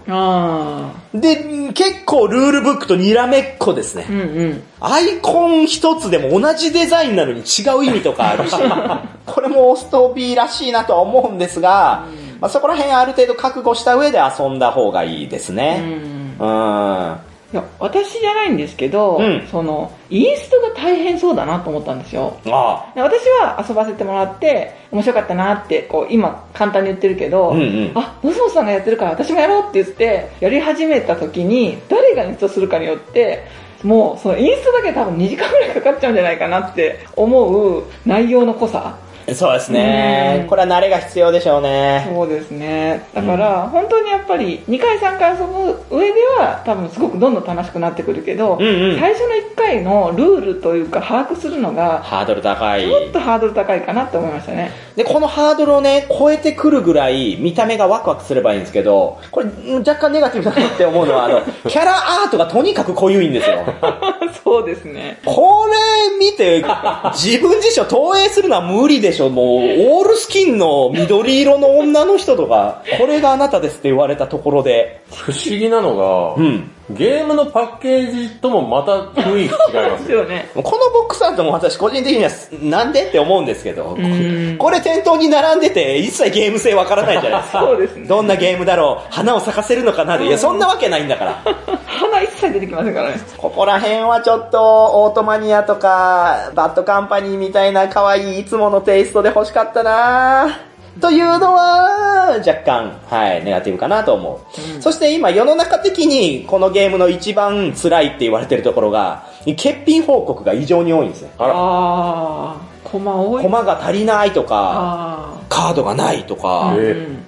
[1.14, 4.12] で、結構ルールブックとにらめっこですねう。
[4.12, 4.62] んうん。
[4.80, 8.56] アイコン一つでも同じデザインなのに違う意味とかあるし、
[9.24, 12.04] これもオストビーらしいなとは思うんですが、
[12.38, 15.78] まあ、そこら辺ある程度覚悟した上で遊んだ方がいいですうね。
[15.78, 16.36] ん。
[16.38, 17.16] うん。
[17.52, 22.38] いや、私じゃないんですけど、うんその、インストが大変そうだなと思ったんですよ。
[22.46, 33.44] あで私は遊ばせてもらって、面白かったなって、こう、今、簡単に言ってるけど、うんうんあ、ノスモスさんがやってるから私もやろうって言って、やり始めた時に、誰がインストするかによって、
[33.82, 38.96] もう、そのインストだけで多分2時間ぐらいかかっちゃうんじゃないかなって思う内容の濃さ。
[39.34, 40.48] そうですねうん。
[40.48, 42.08] これは慣れが必要でしょうね。
[42.12, 43.02] そうですね。
[43.14, 52.92] だから、本当にやっぱり、2回3回遊ぶ上では、多分すごくどんどん楽しくなってくるけど、うんうん最初の1回のルールというか、把握するのが、ハードル高いち。
[52.92, 54.70] ょっとハードル高いかなって思いましたね。
[54.96, 63.64] で、このハードルをね、超えてくるぐらい見た目がワクワクすればいいんですけど、これうん若干ネガティブだなって思うのは、あの、 キャラアートがとにかく濃ゆいんですよ。
[64.44, 65.18] そうですね。
[65.24, 66.64] これ見て、
[67.12, 69.30] 自分自身を投影するのは無理でしょ？
[69.30, 76.70] もう、オールスキンの緑色の女の人とか、これがあなたですって言われたところで、不思議なのが、うん。
[76.90, 80.50] ゲームのパッケージともまた雰囲気違いまですすよね。
[80.54, 87.60] このボックスアートも私個人的には、なんでって思うんですけど、んこれ店頭に並んでて、一切ゲーム性わからないじゃないですか。
[87.60, 91.42] そうですねどんなゲームだろう花を咲かせるのかなでいや、そんなわけないんだから。
[91.86, 93.20] 花一切出てきませんからね。
[93.36, 104.40] ここら辺はちょっと、オートマニアとか、バッドカンパニーみたいな可愛いいつものテイストで欲しかったなというのは、若干、はい、ネガティブかなと思
[104.78, 104.82] う。
[104.82, 111.30] そして今、世の中的に、このゲームの一番辛いって言われてるところが、欠品報告が異常に多いんですね。
[111.38, 113.42] あら、あー、コマ多い。
[113.42, 116.74] コマが足りないとか、あカードがないとか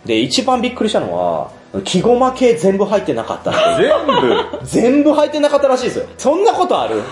[0.05, 1.51] で、一番びっくりしたのは、
[1.85, 3.53] 木駒系全部入ってなかった。
[3.77, 4.67] 全部。
[4.67, 6.07] 全部入ってなかったらしいですよ。
[6.17, 7.03] そんなことある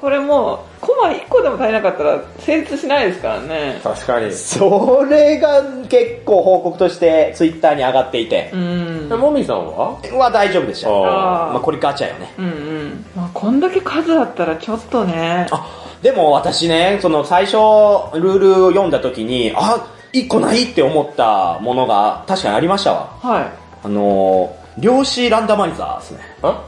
[0.00, 3.80] これもう、コマ1個でも足りなかったら成立しないですからね。
[3.82, 4.30] 確かに。
[4.30, 9.08] それが結構報告としてツイッターに上がっていてう、ん。
[9.08, 9.98] もみさんは？
[10.12, 10.88] は大丈夫でした。
[10.88, 12.34] あまあこれガチャよね。
[12.38, 13.06] うんうん。
[13.16, 15.46] まあ、こんだけ数あったらちょっとね。
[15.50, 15.66] あ、
[16.02, 23.08] でも私ね、その最初、ルールを読んだ時に、あ、一個ないって思ったものが確かにありましたわ。
[23.22, 23.50] は
[23.82, 26.20] あのー、量子ランダマイザーですね。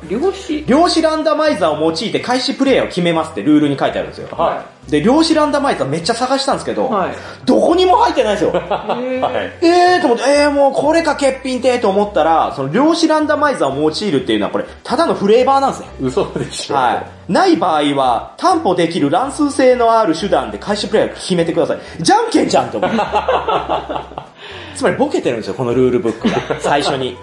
[0.08, 0.64] 量子？
[0.66, 4.28] 量子ランダマイザーを用いて開始プレイヤーを決めますってルールに書いてあるんですよ。
[4.32, 8.50] はで、量子ランダマイザーめっちゃ探したんですけど、はいどこにも入ってないんですよ。
[8.50, 8.58] へい。
[8.58, 9.52] ーはい。
[9.60, 15.88] えーと思って、えーもうこれか欠品てと思ったら、その量子ランダマイザーを用いるっていうのはこれ、ただのフレーバーなんですね。
[16.00, 16.76] 嘘でしょ。
[16.76, 17.32] はい。
[17.32, 21.78] ない場合は、担保できる乱数性のある手段で開始プレイヤーを決めてください。
[22.00, 22.96] じゃんけんじゃんと思って。
[24.78, 26.36] つまりボケてるんですよ、このルールブックが。
[26.62, 27.18] 最初に。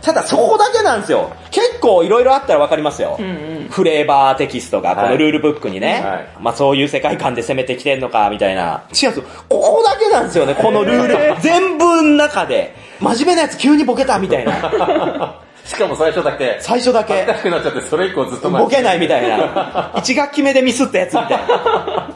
[0.00, 1.28] ただそこだけなんですよ。
[1.50, 3.16] 結構いろいろあったらわかりますよ。
[3.18, 3.30] うんう
[3.64, 3.68] ん。
[3.68, 8.84] フレーバーテキストがこのルールブックにね、はいまあそういう世界観で攻めてきてんのか、みたいな。
[8.92, 9.24] 違うんですよ。
[9.48, 11.34] ここだけなんですよね、このルール。
[11.42, 12.76] 全部の中で。
[13.00, 14.54] 真面目なやつ急にボケたみたいな。
[15.66, 16.58] しかも最初だけ。
[16.60, 17.26] 最初だけ。
[17.42, 19.92] くなっちゃって、それ以降ずっとボケないみたいな。
[19.96, 21.38] 一学期目でミスったやつみたい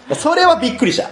[0.08, 0.14] な。
[0.14, 1.08] それはびっくりした。
[1.08, 1.10] っ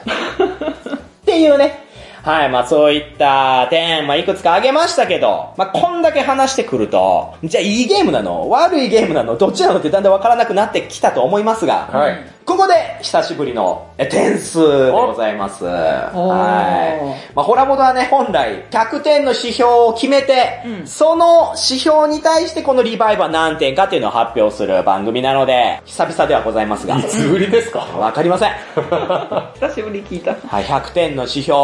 [1.24, 1.85] ていうね。
[2.26, 8.50] はい、まあそういった点、まあいくつか挙げましたけど、まあこんだけ話してくると、じゃあいいゲームなの？
[8.50, 9.36] 悪いゲームなの？
[9.36, 12.16] どっちなのってだんだんわからなくなってきたと思いますが、はい。
[12.44, 15.64] ここで久しぶりのえ点数でございます。
[15.64, 17.34] はい。
[17.36, 27.78] まあ、ホラボドはね、本来100点の指標を決めて、うんその指標に対してこのリバイブは何点かっていうのを発表する番組なので、久々ではございますがい、つぶりですか？
[27.78, 28.52] わかりません。
[29.60, 30.34] 久しぶり聞いた。
[30.48, 31.56] はい、100点の指標。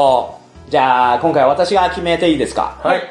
[0.72, 2.80] じゃあ、今回は私が決めていいですか？
[2.82, 3.02] はい。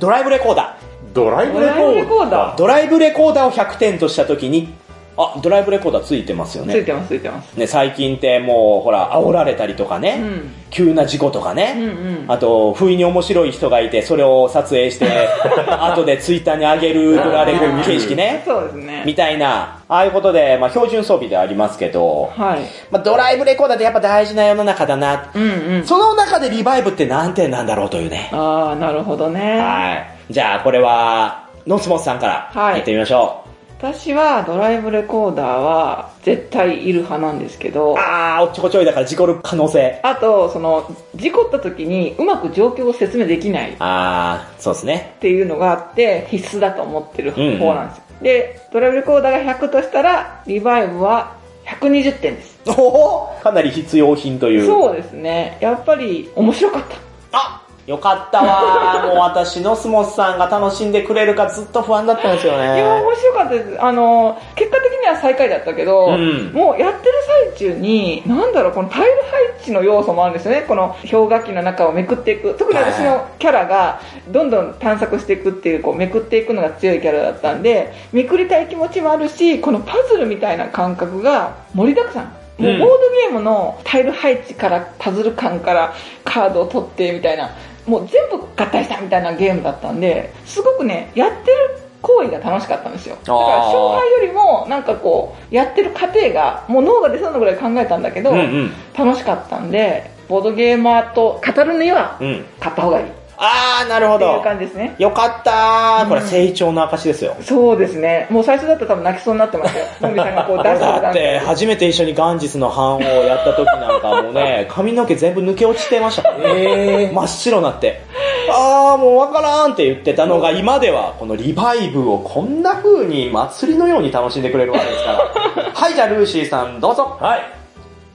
[0.00, 0.76] ドライブレコーダ
[1.14, 2.56] ドライブレコドライブレコーーダー。
[2.56, 4.74] ドライブレコーダーを100点としたときに、
[5.16, 6.74] あ、ドライブレコーダーついてますよね。
[6.74, 7.54] ついてます、ついてます。
[7.54, 15.06] ね、最近ってもう、ほら、煽られたりとかね、うん急な事故とかね、うんうんあと、不意に面白い人がいて、それを撮影して、
[15.80, 19.02] 後でツイッターに上げるドラレコ形式ね、そうですね。
[19.06, 22.58] みたいな、ああいうことで、まあ、標準装備ではありますけど、はい。
[22.90, 25.30] まあ、ドライブレコーダーってやっぱ大事な世の中だな。
[25.34, 25.46] うんう
[25.78, 25.86] ん。
[25.86, 28.28] その中でリバイブって何点なんだろうというね。
[28.32, 29.58] ああ、なるほどね。
[29.58, 29.94] は
[30.28, 30.32] い。
[30.32, 33.45] じゃあ、これは、ノスモスさんから、はいやってみましょ
[33.78, 40.00] 私はドライブレコーダーは絶対いる派なんですけどう。、あー、おっちょこちょいだから事故る可能性。
[40.02, 45.16] あと、その、事故った時にうまく状況を説明できないっあー、そうですね。
[45.20, 48.04] ていうのがあって、必須だと思ってるうんうん方なんですよ。
[48.22, 51.36] で、ドライブレコーダーが100としたら、リバイブは
[51.66, 52.58] 120点です。
[52.66, 54.64] おおかなり必要品という。
[54.64, 55.58] そうですね。
[55.60, 56.96] やっぱり面白かった。
[57.32, 62.82] あよかったわ もう私、ノスモスさんが楽しんでくれるかずっと不安だったんですよいや、ね。
[62.82, 63.76] 面白かったです。
[63.78, 67.12] あの、結果的には最下位だったけど、うんもうやってる
[67.48, 70.64] 最中に、なんだろう、このタイル配置の要素もあるんですよね。
[70.66, 72.54] この氷河期の中をめくっていく。
[72.54, 82.32] 特に私のキャラが、どんどん探索していくっていう、こう、めくっていくのが強いキャラだったんで、めくりたい気持ちもあるし、このパズルみたいな感覚が盛りだくさん。
[82.58, 82.96] もううんボード
[83.28, 85.92] ゲームのタイル配置からパズル感から
[86.24, 87.50] カードを取ってみたいな、
[87.86, 93.16] もう全部合体したみたいなゲームだったんで、すごくね、やってる行為が楽しかったんですよ。
[93.16, 98.72] だから勝敗よりも、なんかこう、やってる過程が、もう脳が出そうなぐらい考えたんだけど、うんうん。
[98.96, 102.44] 楽しかったんで、ボードゲーマーと語るには、うん。
[102.60, 103.06] 買った方がいい。
[103.06, 104.40] っあー、なるほていうど。
[104.42, 104.94] 感じですね。
[104.98, 106.08] よかったー。
[106.08, 107.36] これ成長の証ですよ。
[107.42, 108.26] そうですね。
[108.30, 109.86] もう最初だったら多分泣きそうになってましたよ。
[110.00, 116.44] のびさんがこう出してだって、初めて一緒にガンジスの版をやった時なんかもうね、 髪の毛全部抜け落ちてましたからね。
[116.54, 118.00] え真っ白になって。
[118.48, 125.18] あーもうわからんって言ってたのが今ではこのリバイブをこんな風に祭りのように楽しんでくれるわけですから。
[125.74, 127.16] はい、じゃあルーシーさんどうぞ。
[127.20, 127.40] はい。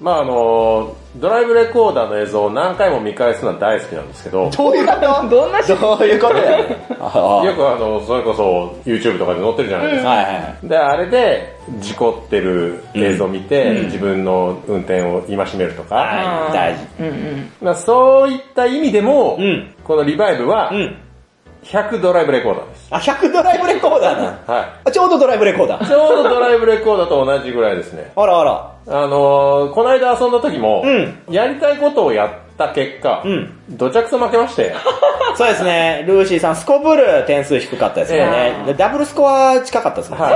[0.01, 5.29] まああの、ドライブレコーダーの映像を何回も見返すのは大好きなんですけど、どういうこと？
[5.29, 6.65] どんなしどういうことやねん。
[6.99, 10.09] あ よくあの、それこそ YouTube とかで載ってるじゃないですか。
[10.09, 10.31] はいは
[10.63, 10.67] い。
[10.67, 16.79] で、あれで、事故ってる映像を見て、うん自分の運転を戒めるとか、はい、大事。
[16.99, 17.51] うんうん。
[17.61, 20.95] まあ、そういった意味でも、うんこのリバイブはう、ん。
[21.63, 22.87] 100ドライブレコーダーです。
[22.89, 24.23] あ、100ドライブレコーダーな。
[24.47, 25.77] はあちょうどドライブレコーダい。
[25.77, 25.87] ー。
[25.87, 28.11] ちょうどドライブレコーダーと同じぐらいですね。
[28.15, 28.70] あらあら。
[28.87, 31.33] あのー、この間遊んだ時も、うん。
[31.33, 33.53] やりたいことをやった結果、うん。
[33.69, 34.73] どちゃくそ負けまして、
[35.35, 38.63] そうですね、ルーシーさん、スコブル点数低かったですよね。
[38.65, 40.25] でダブルスコア近かったですもんね。
[40.25, 40.35] はい。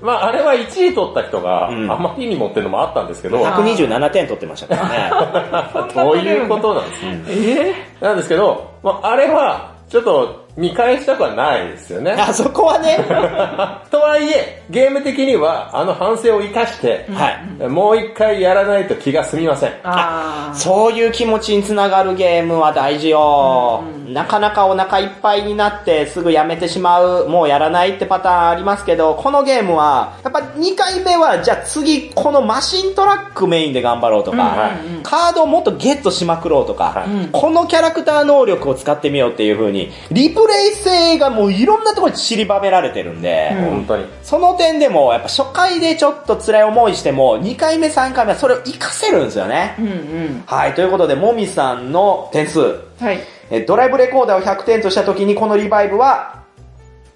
[0.00, 1.90] まああれは1位取った人が、うん。
[1.90, 5.94] あまりにもっていうのもあったんですけど、127点取ってましたからね。
[5.94, 12.12] どういうことなんですか、えなんですけど、まあ、あれは、ちょっと見返したくはないですよね。
[12.12, 12.98] あそこはね、
[13.90, 17.30] とはいえ、ゲーム的にはあの反省を生かして、は
[17.64, 17.68] い。
[17.68, 19.72] もう一回やらないと気が済みません。
[19.82, 20.54] あー。
[20.54, 23.82] そういう気持ちにつながるゲームは大事よ。
[24.08, 34.70] なかなかお腹いっぱいになってすぐやめてしまう、もうやらないってパターンありますけど、このゲームは、やっぱ2回目は、じゃあ次このマシントラックメインで頑張ろうとか、はい
[35.02, 44.06] カードをもっとゲットしまくろうとか、はいこのキャラクター能力を使ってみようっていう風に、リプレイ性がもういろんなところに散りばめられてるんで、本当に。
[44.22, 49.74] その点でも、やっぱ初回でちょっと辛い思いしても、2回目3回目はそれを活かせるんですよね。
[49.78, 50.42] うんうん。
[50.46, 52.60] はい、ということで、もみさんの点数。
[52.60, 53.18] はい。
[53.50, 56.44] えドライブレコーダーを100点とした時に、このリバイブは、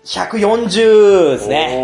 [0.05, 1.83] 140ですね。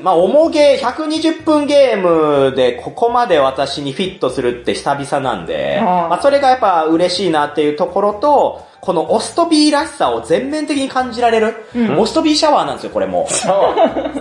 [0.00, 11.56] まあ、重げ120分ゲームでここまで私にフィットするって久々なんで、まあ、それがやっぱ嬉しいなっていうところと、このオストビーらしさを全面的に感じられる。
[11.98, 13.28] オストビーシャワーなんですよ、これも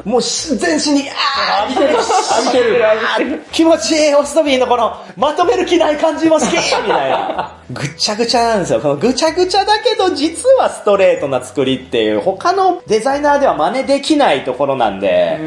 [0.03, 0.09] う。
[0.09, 7.57] もうし全身に、あー浴びてる浴びてるあー気持ちいい、オストビーのこの、まとめる気ない感じも好きみたいな。
[7.69, 8.81] ぐっちゃぐちゃなんですよ。
[8.81, 15.37] このぐちゃぐちゃだけど、実はストレートな作りっていう、他のデザイナーでは真似できないところなんで、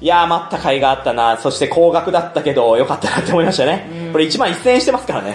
[0.00, 1.36] いやー、待った甲斐があったな。
[1.38, 4.10] そして高額だったけど、よかったなって思いましたね。
[4.12, 5.34] これ1万1000円してますからね。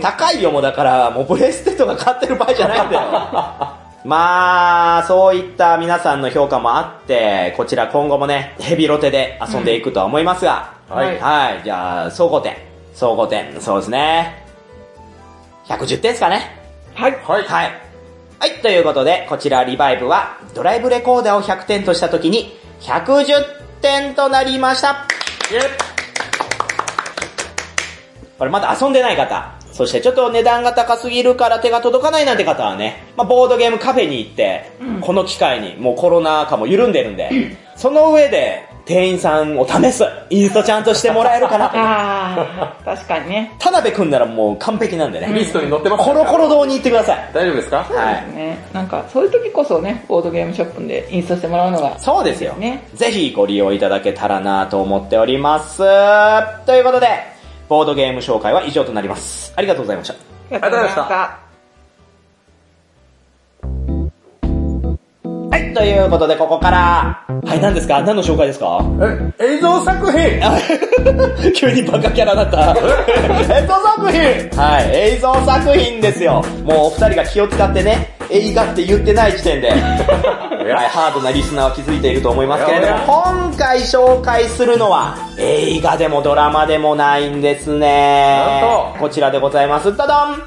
[0.00, 3.00] 高いよ、もうだから、もうブレステとか買ってる場合じゃないんだよ。
[4.02, 12.56] まあ、そういった皆さんの評価もあって、こちら今後もね、ヘビロテで遊んでいくとは思いますが、はいはい、じゃあ、総合点。
[12.94, 14.46] 総合点、そうですね。
[15.68, 16.56] 110点ですかね。
[16.94, 17.12] はい。
[17.22, 17.42] はい。
[17.42, 17.72] はい。
[18.38, 25.06] はい、ということで、こちらリバイブは、ドライブレコーダーを100点としたときに、110点となりました。
[28.38, 41.74] これまだ遊んでない方、そしてちょっと値段が高すぎるから手が届かないなんて方はね、まあ、ボードゲームカフェに行って、この機会に、もうコロナ禍も緩んでるんで、その上で店員さんを試す、インストちゃんとしてもらえるかなと。
[41.78, 43.52] あー、確かにね。
[43.60, 47.30] 田辺くんならもう完璧なんでね、リストに載ってますコロコロ堂に行ってください。
[47.32, 47.76] 大丈夫ですか？
[47.88, 48.36] はい。
[48.36, 48.58] ね。
[48.72, 51.92] なんか、そういう時こそね、ボードゲームショップでインストしてもらうのが。
[51.98, 52.52] そうですよ。
[52.54, 55.78] ねぜひご利用いただけたらなと思っております。
[56.66, 57.06] ということで、
[57.68, 59.52] ボードゲーム紹介は以上となります。
[59.54, 60.14] ありがとうございました。
[60.14, 60.16] あ
[60.50, 61.49] りがとうございました。
[65.70, 68.02] はい、ということでここから、はい、何ですか？
[68.02, 68.80] 何の紹介ですか？
[69.38, 70.40] え、映像作品。
[71.54, 72.74] 急にバカキャラだった。
[73.60, 74.20] 映像作品。
[74.60, 76.42] はい、映像作品ですよ。
[76.64, 79.80] もうお二人が気を使ってね、映画って言ってない時点で、はい、
[80.88, 88.62] ハードなリスナーは気づいていると思いますけれども、今回紹介するのは、映画でもドラマでもないんですね。
[88.98, 89.96] こちらでございます。
[89.96, 90.42] ドドン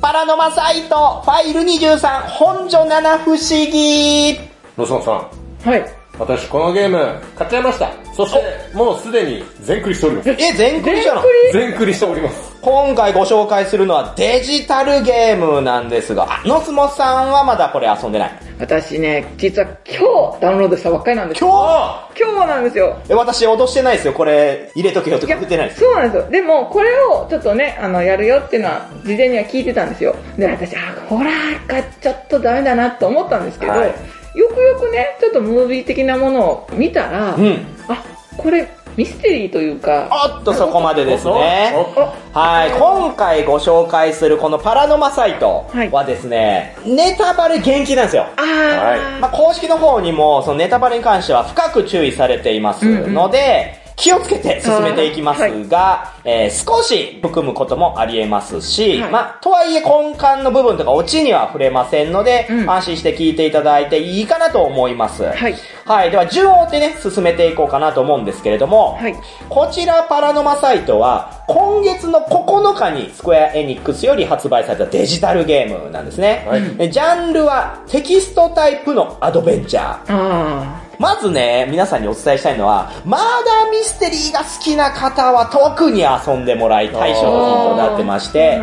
[0.00, 3.38] パラノマサイト、ファイル23、本所七不思
[3.72, 4.38] 議
[4.78, 5.84] ロソンさん、はい。
[6.20, 7.92] 私このゲーム買っちゃいました。
[8.14, 10.30] そして、もうすでに全クリしております。
[10.30, 11.02] え、全クリ？
[11.02, 12.56] じゃん全クリしております。
[12.62, 18.30] 今回ご紹介するのはデジタルゲームなんですが、あノスモさんはまだこれ遊んでない。
[18.60, 21.48] 私ね、実は今日ダウンロードしたばっかりなんですよ。
[21.48, 22.22] 今日？
[22.22, 22.96] 今日なんですよ。
[23.08, 24.12] え、私脅してないですよ。
[24.12, 25.80] これ入れとけよとか言ってないです。
[25.80, 26.30] そうなんですよ。
[26.30, 30.14] でも、これをちょっとね、あの、やるよっていうのは、事前には聞いてたんですよ。
[30.36, 33.94] で、私、あ、ホラーかちょっとダメだなと思ったんですけど、はい
[34.38, 37.66] よくよくね、ちょっとムービー的なものを見たら、うん。
[37.88, 38.04] あ、
[38.36, 41.72] これ、ミステリーというか、おっと、そこまでですね。
[41.74, 48.26] おはい、今回ご紹介するこのパラノマサイトはですね、ネタバレ厳禁なんですよ。
[48.36, 65.24] あー、まあ、公式の方にも、そのネタバレに関しては深く注意されていますので、気をつけて進めていきますが、えー少し含むこともあり得ますし、はいまあ、とはいえ根幹の部分とかオチには触れませんので、うん安心して聞いていただいていいかなと思います。
[65.24, 65.54] はい。
[65.84, 66.10] はい。
[66.10, 69.14] では、順を追ってね、進めていこうかなと思うんですけれども、はい。
[69.48, 76.46] こちらパラノマサイトは、今月の9日にスクエアエニックスより発売されたデジタルゲームなんですね。
[76.48, 80.87] はいでジャンルはテキストタイプのアドベンチャー。
[81.00, 88.32] あまずね、皆さんにお伝えしたいのは、マーダーミステリーが好きな方は特に遊んでもらいたい商品となってましー。
[88.32, 88.60] て。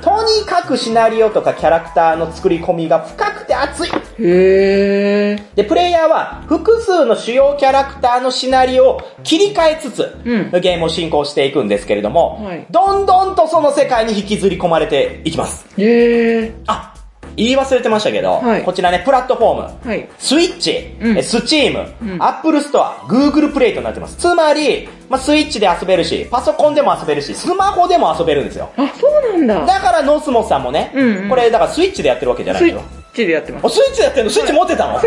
[0.00, 3.90] とにかくシナリオとかキャラクターの作り込みが深くて熱い。
[4.20, 5.56] へー。
[5.56, 15.66] で、プレイヤーは複数の主要キャラクターのシナリオを切り替えつつ、うんゲームを進行していくんですけれども、はいどんどんとその世界に引きずり込まれていきます。
[15.78, 16.52] へー。
[16.66, 16.94] あ、
[17.38, 20.08] 言い忘れてましたけど、はいこちらね、プラットフォーム、はい。
[20.18, 24.16] スイッチ、うんえスチーム、うんアップルストア、グーグルプレイとなってます。
[24.16, 28.70] つまり、まあ、スイッチで遊べるし、パソコンでも遊べるし、スマホでも遊べるんですよ。
[28.76, 29.74] あ、そうなんだ。
[29.74, 32.88] だからノースモスさんもね、うんうんこれだからスイッチでやってるわけじゃないスイですよ。
[33.14, 34.30] チでやってますあ、スイッチやってんの？
[34.30, 35.00] スイッチ持ってたの？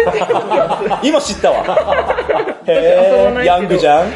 [1.03, 1.63] 今知ったわ。
[2.67, 4.11] へ遊ばないけどー、ヤングじゃん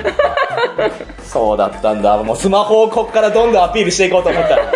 [1.24, 2.18] そうだったんだ。
[2.24, 4.72] もうスマホをこっからどんどんアピールしていこうと思ったら、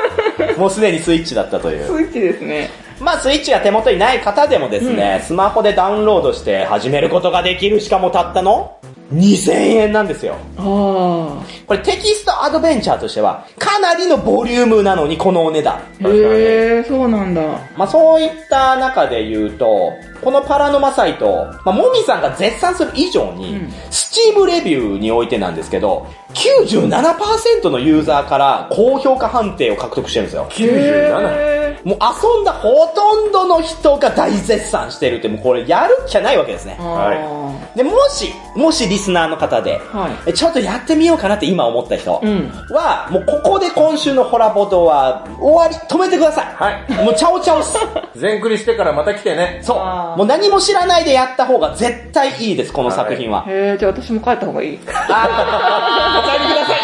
[0.58, 1.86] もうすでにスイッチだったという。
[1.86, 2.70] スイッチですね
[3.02, 8.78] まあ、スイッチが手元にない方でもですね、スマホでダウンロードして始めることができる、しかもたったの
[9.14, 10.36] 2000円なんですよ。
[10.58, 15.78] これテキストアドベンチャーとしては、かなりのボリュームなのにこのお値段。
[15.78, 17.42] へえそうなんだ
[17.76, 30.48] まあそういった中で言うと、このパラノマサイト、まあもみさんが絶賛する以上に、うんスチームレビューにおいてなんですけど、97%のユーザーから高評価判定を獲得してるんですよ。
[30.50, 31.28] 97。
[31.32, 36.84] へもう遊んだほとんどの人が大絶賛してるって、もうこれやるっきゃないわけですねー。
[36.84, 46.46] はで、もし、もしリスナーの方で、はいえちょっとやってみようかなって今思った人うんは、もうここで今週のホラボドは終わり、止めてください。
[46.56, 47.06] はい。
[47.06, 47.78] もうチャオチャオっす。
[48.20, 49.60] 全クリしてからまた来てね。
[49.62, 49.78] そう
[50.18, 53.46] もう何も知らないでやった方が絶対いいです、この作品は。
[53.48, 56.80] へえじゃあ私も帰った方がいいあーお帰りください。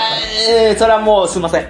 [0.47, 1.67] えー、それはもうすいません。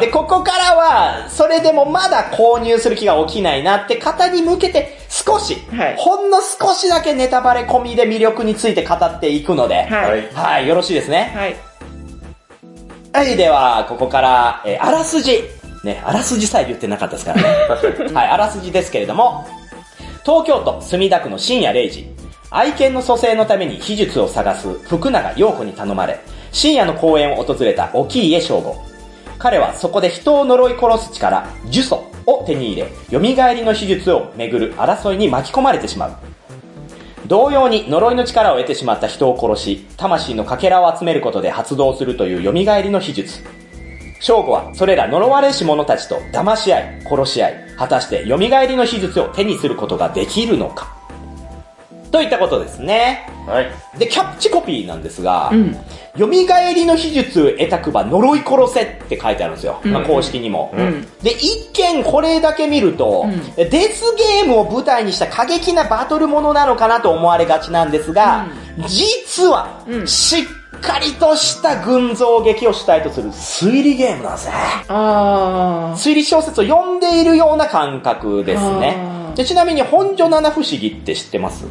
[0.00, 11.32] で、ここからは、それでもまだ購入する気が起きないなって方に向けて、少し、はいほんの少しだけネタバレ込みで魅力について語っていくので、はいはいはい、よろしいですね。
[11.34, 11.56] はい
[13.12, 15.44] はい、では、ここから、えーあらすじ。
[15.84, 18.14] ね、あらすじさえ言ってなかったですからね。
[18.14, 19.46] はい、あらすじですけれども、
[20.24, 22.06] 東京都墨田区の深夜0時、
[22.48, 26.18] 愛犬の蘇生のために秘術を探す福永陽子に頼まれ、
[26.50, 28.74] 深夜の公園を訪れた沖家翔吾。
[29.38, 36.16] 彼はそこで人を呪い殺す力、呪詛を手に入れ、蘇りの秘術をめぐる争いに巻き込まれてしまう。
[37.26, 43.42] 同様に呪いの力を得てしまった人を殺し、魂のかけらを集めることで発動するという蘇りの秘術。
[44.24, 50.96] 正吾はそれら呪われし者たちと騙し合い、殺し合い、果たして蘇りの秘術を手にすることができるのか？
[52.10, 53.28] といったことですね。
[53.46, 53.98] はい。
[53.98, 55.76] で、キャッチコピーなんですが、うん
[56.16, 59.80] 蘇りの秘術得たくば呪い殺せって書いてあるんですよ。
[59.84, 60.72] まあ、公式にも。
[60.74, 68.46] んで、一見これだけ見ると、うんデスゲームを舞台にした過激なバトルものなのかなと思われがちなんですが、
[68.86, 70.44] 実は、うんしっ
[70.86, 74.54] かりとした群像劇を主体とする推理ゲームなんですね。
[74.88, 78.96] あ推理小説を読んでいるような感覚ですね。
[79.34, 81.64] でちなみに本所七不思議って知ってます？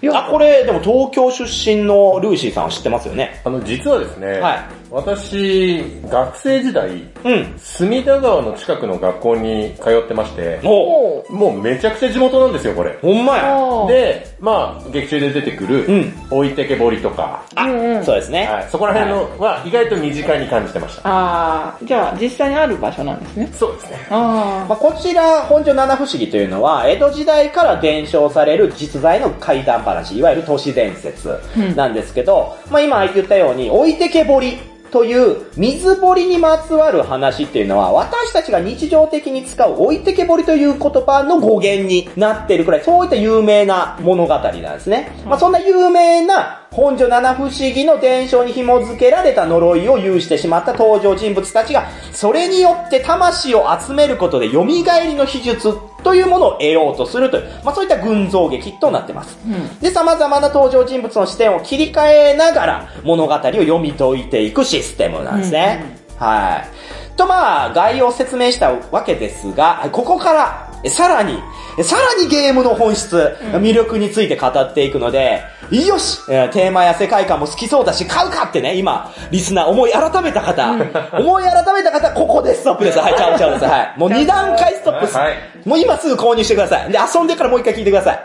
[0.00, 0.26] いや。
[0.26, 3.42] あ、これ、でも東京出身のルーシーさんは知ってますよね？
[3.44, 6.90] あの、実はですね、はい私、学生時代、
[7.24, 7.54] うん。
[7.56, 12.98] 隅田川の近くの学校に通ってまして、あおうおもうめちゃくちゃ地元なんですよ、これ。
[13.00, 13.56] ほんまや。
[13.56, 18.46] ーで、まあ、劇中で出てくる、うん置いてけぼりとか、あ、うんうんそうですね。
[18.46, 21.02] はい、そこら辺のは意外と身近に感じてました。
[21.04, 24.06] ああじゃあ実際にある場所なんですねそうですね。
[24.10, 31.38] あまあ、こちら、本所七不思議というのは、江戸時代から伝承される実在の怪談話、いわゆる都市伝説
[31.76, 34.58] なんですけど、まあ、今言ったように、置いてけぼり
[34.92, 45.16] という水堀にまつわる話っていうのは、私たちが日常的に使う置いてけぼりという言葉の語源になってるくらい、そういった有名な物語なんですね。
[45.24, 54.82] まあ、そんな有名な本所七不思議の伝承に紐付けられた呪いを有してしまった登場人物たちが、それによって魂を集めることで蘇り
[55.14, 59.38] の秘術というものを得ようとするという、まあそういった群像劇となってます。
[59.46, 66.02] うんで、様々な登場人物の視点を切り替えながら物語を読み解いていくシステムなんですね。
[66.16, 67.16] はい。
[67.16, 71.38] とまあ、概要を説明したわけですが、ここから、えさらに、
[71.78, 80.70] えさらにゲームの本質、魅力について語っていくので、よしえーテーマや世界観も好きそうだし、買うかってね、今、リスナー思い改めた方、
[81.18, 82.98] 思い改めた方、ここでストップです。
[82.98, 83.64] はい、ちゃうちゃうです。
[83.64, 83.94] はい。
[83.96, 85.16] もう2段階ストップです。
[85.16, 86.90] はいもう今すぐ購入してください。
[86.90, 88.20] で、遊んでからもう一回聞いてください。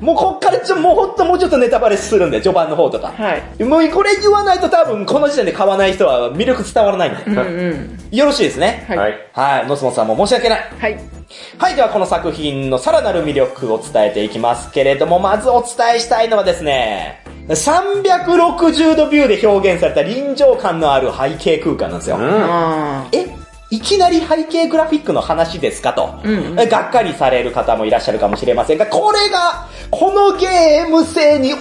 [0.00, 3.08] もうこっからちょ、もうほんともうちょっとネタバレするんで、序盤の方とか。
[3.08, 7.22] はいもうこれ言わないと多分この時点で買わない人は魅力伝わらないんで。
[7.26, 7.42] うんう
[7.74, 8.86] んよろしいですね。
[8.88, 9.28] はいはい。
[9.32, 9.66] はい。
[9.66, 10.60] ノスモさんも申し訳ない。
[10.78, 11.17] はい
[11.58, 11.76] はい。
[11.76, 22.16] ではこの作品のさらなる魅力を伝えていきますけれども、まずお伝えしたいのはですね、360度ビューで表現された臨場感のある背景空間なんですよ。
[22.18, 23.26] あえ
[23.70, 31.58] いきなり背景グラフィックの話ですかと、うんうんえがっかりされる方もいらっしゃるかもしれませんが、これが、このゲーム性に大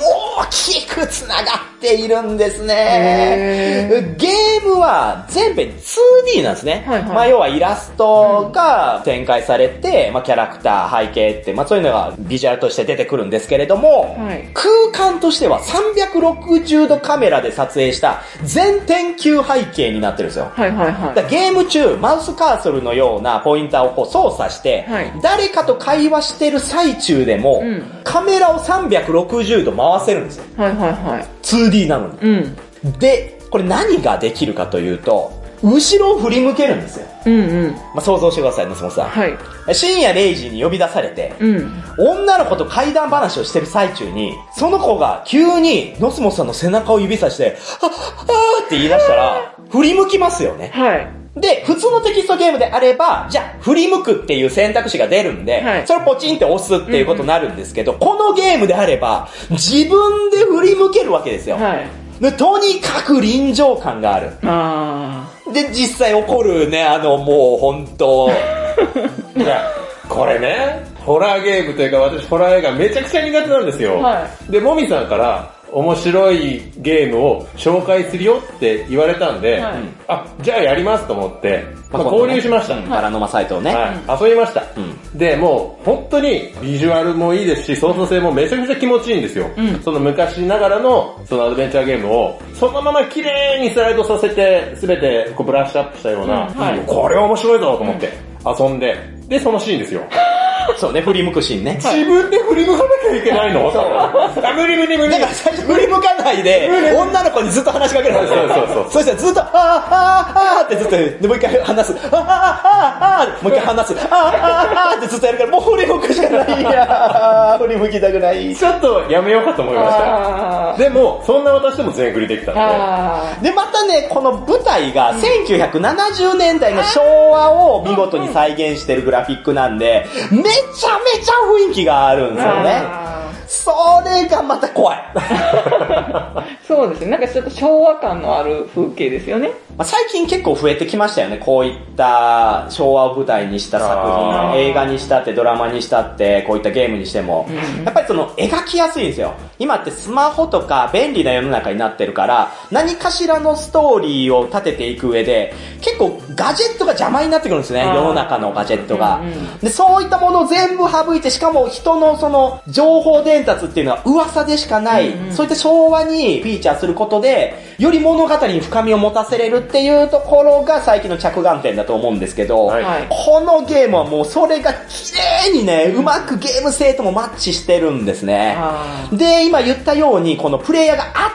[0.49, 1.41] きく繋が
[1.77, 4.15] っているんですねへ。
[4.17, 6.83] ゲームは全編 2D なんですね。
[6.87, 20.51] はいはいまあ要はイラストが展開されて、まあキャラクター、背景って、まあそういうのがビジュアルとして出てくるんですけれども、はい空間としては360度カメラで撮影した全天球背景になってるんですよ。
[20.53, 30.45] はいはいはだからゲーム中、ル、マウスカーソルのようなポインターをこう操作して、はい誰かと会話してる最中でも、うんカメラを360度回せるんですよ。
[30.55, 31.27] はいはいはい。
[31.41, 32.17] 2D なのに。
[32.21, 32.91] うん。
[32.99, 35.31] で、これ何ができるかというと、
[35.63, 37.07] 後ろを振り向けるんですよ。
[37.25, 37.71] うんうん。
[37.71, 39.09] まあ、想像してください、松本さん。
[39.09, 39.37] はい。
[39.73, 41.83] 深夜0時に呼び出されて、うん。
[41.97, 50.71] 女の子と怪談話をしてる最中に、その子が急にノスモさんの背中を指さして、あ、あーって言い出したら、振り向きますよね。
[50.73, 51.07] はい。
[51.39, 61.55] で、普通のテキストゲームであれば、じゃあ、振り向くっていう選択肢が出るんで、はいそれをポチンって押すっていうことになるんですけど、このゲームであれば、自分で振り向けるわけですよ。
[61.57, 61.87] はい。
[62.21, 64.31] でとにかく臨場感がある。
[64.43, 68.29] あで、実際起こるね、あの、もう本当
[69.37, 69.63] いや、
[70.09, 74.01] これね、ホラーゲームというか私ホラー映画めちゃくちゃ苦手なんですよ。
[74.01, 79.73] はで、もみさんから、面白いゲームを紹介するよって言われたんで、はい。
[80.07, 82.75] あ、じゃあやりますと思って、まあ、交流しました。
[82.83, 83.73] パラノマサイトをね。
[83.73, 89.49] はい、遊びました、うで、もう本当にビジュアルもいいですし、操作性もめちゃくちゃ気持ちいいんですよ。
[89.57, 89.79] うん。
[89.81, 96.53] その昔ながらのそのアドベンチャーゲームを、そのまま綺麗にスライドさせて、すべてこうブラッシュアップしたような、うん。
[96.55, 96.79] はい。
[96.85, 98.11] これは面白いぞと思って
[98.45, 98.97] 遊んで、
[99.27, 100.01] で、そのシーンですよ。
[100.77, 101.79] そうね、振り向くシーンね。
[101.81, 103.71] 自分で振り向かなきゃいけないの？
[103.71, 103.83] そう。
[103.83, 105.11] あ、無理無理無理。
[105.11, 108.39] だから最初振り向かないで、女の子にずっと話しかけるんですよ。
[108.39, 111.93] そうそうそうそしたらずっと、あーあーあーってずっと、でもう一回話す。
[111.93, 113.93] あーあーあーあーもう一回話す。
[113.93, 118.55] あーあーあーってずっとやるから、もう振り向くしかないやー振り向きたくない。
[118.55, 120.73] ちょっとやめようかと思いました。
[120.73, 122.57] あでも、そんな私でも全振りできたんー。
[122.57, 122.61] で。
[122.63, 127.01] あで、またね、この舞台が1970年代の昭
[127.31, 130.43] 和を見事に再現してるグラフィックなんで、め
[130.75, 131.33] ちゃめちゃ
[131.67, 132.81] 雰囲気があるんですよね。
[132.83, 133.71] あそ
[134.05, 134.97] れがまた怖い。
[135.15, 137.11] ー そうですね。
[137.11, 139.51] なんかちょっと昭和感のある風景ですよね。
[139.77, 141.37] まあ、最近結構増えてきましたよね。
[141.37, 147.47] こういった昭和を舞台にした作あ品、映画にしたって、ドラマにしたって、こういったゲームにしても、
[147.85, 149.35] やっぱりその描きやすいんですよ。
[149.59, 157.85] 今ってスマホとか便利な世の中になってるから、何かしらのストーリーを立てていく上で、結構ガジェットが邪魔になってくるんですね。
[157.85, 159.59] 世の中のガジェットがうんうん。
[159.59, 173.07] で、そういったものを全部省いて、しかも人のその情報伝達っていうのは噂でしかない、うんうんそういった昭和にフィーチャーすることで、より物語に深みを持たせれるっていうところが最近の着眼点だと思うんですけど、はいはい。
[173.09, 175.13] このゲームはもうそれが綺
[175.45, 178.55] 麗にね、うまくゲーム性ともマッチしてるんですね。
[178.57, 181.26] あで、今言ったように、このプレイヤーが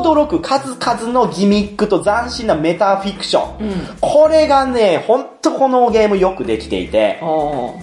[0.00, 3.68] 驚く数々のギミックと斬新なメタフィクション。
[3.68, 7.18] うんこれがね、ほんとこのゲームよくできていて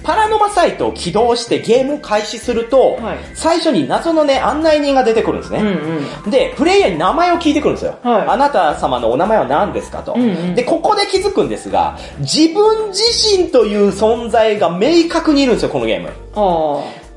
[0.03, 5.59] パラノマサイトを起動してゲームを開始すると、はい最初に謎のね、案内人が出てくるんですね。
[5.59, 5.61] ー。
[5.61, 6.31] うんうん。
[6.31, 7.97] で、プレイヤーに名前を聞いてくるんですよ。
[8.03, 13.03] はいあなた様のお名前は何ですかと、うんうんで、ここで気づくんですが、自分自
[13.37, 16.09] 身という存在が明確にいるんですよ、このゲーム。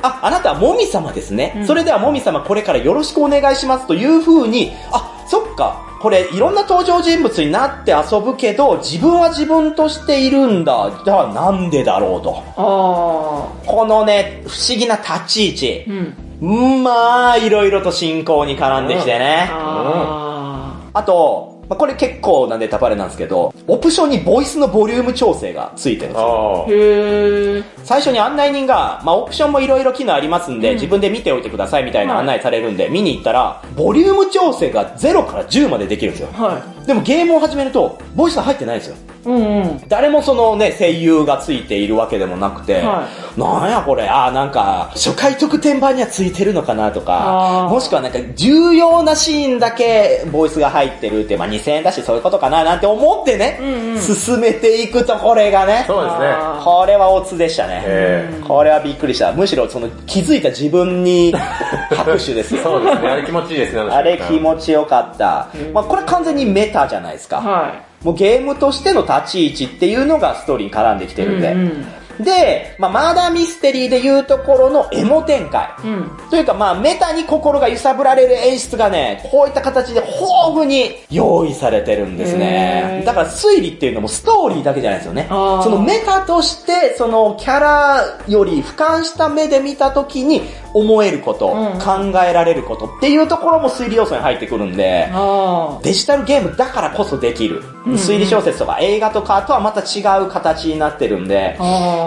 [0.02, 1.54] ああ、あなたはもみ様ですね。
[1.56, 5.82] うんそれではもみ様これからよろしくお願いしますという風に、あ、そっか。
[6.00, 11.02] これいろんな登場人物になって遊ぶけど、自分は自分としているんだ。
[11.04, 12.42] じゃあなんでだろうと。
[12.56, 13.62] あ。
[13.64, 15.92] あこのね、不思議な立ち位置あ。。
[15.92, 16.26] うん。
[16.38, 19.48] うん、まあ、いろいろと進行に絡んできてね。
[19.50, 26.64] ああと、まあ、これ結構なネタバレなんですけど、オプションにボイスのボリューム調整がついてるんですよ。
[26.66, 26.70] あ。
[26.70, 27.64] へー。
[27.84, 36.28] 最初に案内人が、まあ、オプションもいろいろ機能ありますんで、うん自分で見ておいてくださいみたいなはい案内されるんで、見に行ったら、ボリューム調整が0から10までできるんですよ。
[36.32, 38.96] はでもゲームを始めると、ボイスが入ってないんですよ。
[39.26, 39.30] い。
[39.30, 39.82] うんうん。
[39.88, 56.26] 誰もそのね、声優がついているわけでもなくて、はなんやこれ、あーなんか、初回特典版にはついてるのかなとかもしくはなんか、重要なシーンだけボイスが入ってるって、まあ2000円だしそういうことかななんて思ってね、うんうん進めていくとこれがね、そうですね。
[56.28, 57.82] あこれはオツでしたね。
[57.84, 59.32] えこれはびっくりした。
[59.32, 61.32] むしろその気づいた自分に
[61.96, 62.62] 拍手ですよ。
[62.62, 63.08] そうですね。
[63.08, 63.80] あれ気持ちいいですね。
[63.90, 65.48] あれ気持ちよかった。
[65.72, 67.36] まあこれ完全にメタじゃないですか。
[67.38, 67.72] は
[68.02, 71.24] もうゲームとしての立ち位置っていうのがストーリーに絡んできて。
[71.24, 71.52] るんで。
[71.52, 71.86] うんうん。
[72.20, 75.68] で、まあマーダーミステリーでいうところのエモ展開。
[75.84, 76.10] うん。
[76.30, 80.16] というかまあメタに心が揺さぶられる演出がね、こういった形で豊
[80.54, 85.26] 富に用意されてるんですねだから推理っていうのもストーリーだけじゃないですよね。
[85.28, 90.42] そのメタとして、そのキャラより俯瞰した目で見た時に
[90.74, 97.60] 思えること、うん考えられることっていうところも推理要素に入ってくるんで、あデジタルゲームだからこそできる。
[97.60, 101.56] うんうん推理小説とか映画とかとはまた違う形になってるんで。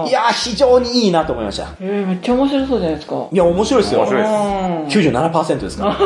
[0.07, 1.67] いやー非常にいいなと思いました。
[1.81, 3.27] えー、めっちゃ面白そうじゃないですか。
[3.31, 3.99] いや、面白いですよ。
[4.01, 5.97] 面白いですうん97%ですから。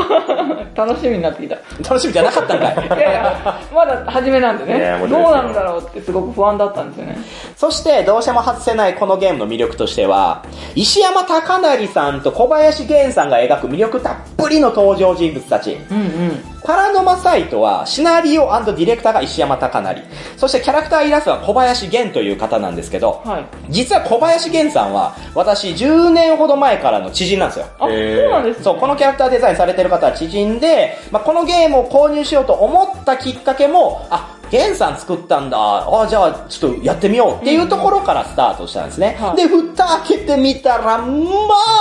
[0.86, 1.56] 楽しみになってきた。
[1.88, 2.76] 楽しみじゃなかったんかい。
[2.98, 7.18] いやいや、まだ初めなんでねどうなんだろうってすごく不安だったんですよね。
[7.56, 10.44] そして、どうしても外せないこのゲームの魅力としては、
[10.76, 15.78] 石山貴成さんと小林源さんが描く魅力たっぷりの登場人物たち。
[15.92, 16.53] うんうん。
[16.64, 20.04] パラノマサイトは、シナリオディレクターが石山貴成。
[20.38, 23.46] そしてキャラクターイラストは小林源という方なんですけど、はい。
[23.70, 27.66] 実は小林源さんは、私10年ほど前からの知人なんですよ。
[27.80, 35.58] あ、そうなんですねそう、このキャラクターデザインされてる方は知人で、まあ、このゲームを購入しようと思ったきっかけも、あ、ゲンさん作ったんだ。
[35.58, 39.18] あ、じゃあ、ちょっとやってみようっていうところからスタートしたんですね。
[39.20, 41.06] はいで、蓋開けてみたら、ま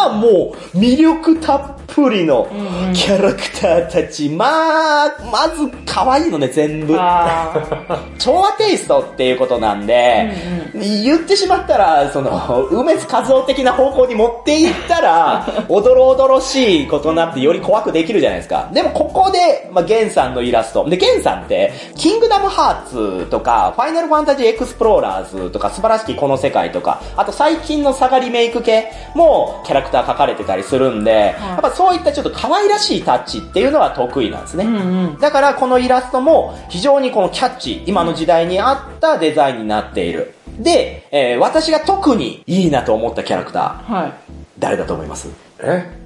[0.06, 2.48] あ、もう、魅力たっぷりの
[2.94, 4.30] キャラクターたち。
[4.30, 6.96] まあ、まず、可愛いのね、全部。
[6.98, 7.52] あ
[8.18, 10.32] 調和テイストっていうことなんで、
[10.74, 18.70] 言ってしまったら、その、梅津和夫的な方向に持っていったら、おどろおどろしいことになってより怖くできるじゃないですか。
[18.72, 20.88] でもここで、まあ、ゲンさんのイラスト。
[20.88, 22.82] で、ゲンさんって、キングダムハー
[23.24, 34.64] ツとか、ファイナルファンタジーエクスプローラーズとか、素晴らしきこの世界とか、あと最近のサガリメイク系もキャラクター描かれてたりするんで、やっぱそういったちょっと可愛らしいタッチっていうのは得意なんですね。
[34.64, 35.18] ーうんうん。
[35.18, 40.34] だからこのイラストも非常にこのキャッチー、今の時代に合ったデザインになっている。
[40.58, 44.12] で、えー私が特にいいなと思ったキャラクター、はい。
[44.58, 45.28] 誰だと思います？
[45.60, 46.01] え？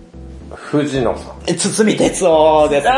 [0.56, 1.36] 藤野さん。
[1.46, 2.92] え堤哲夫ですね。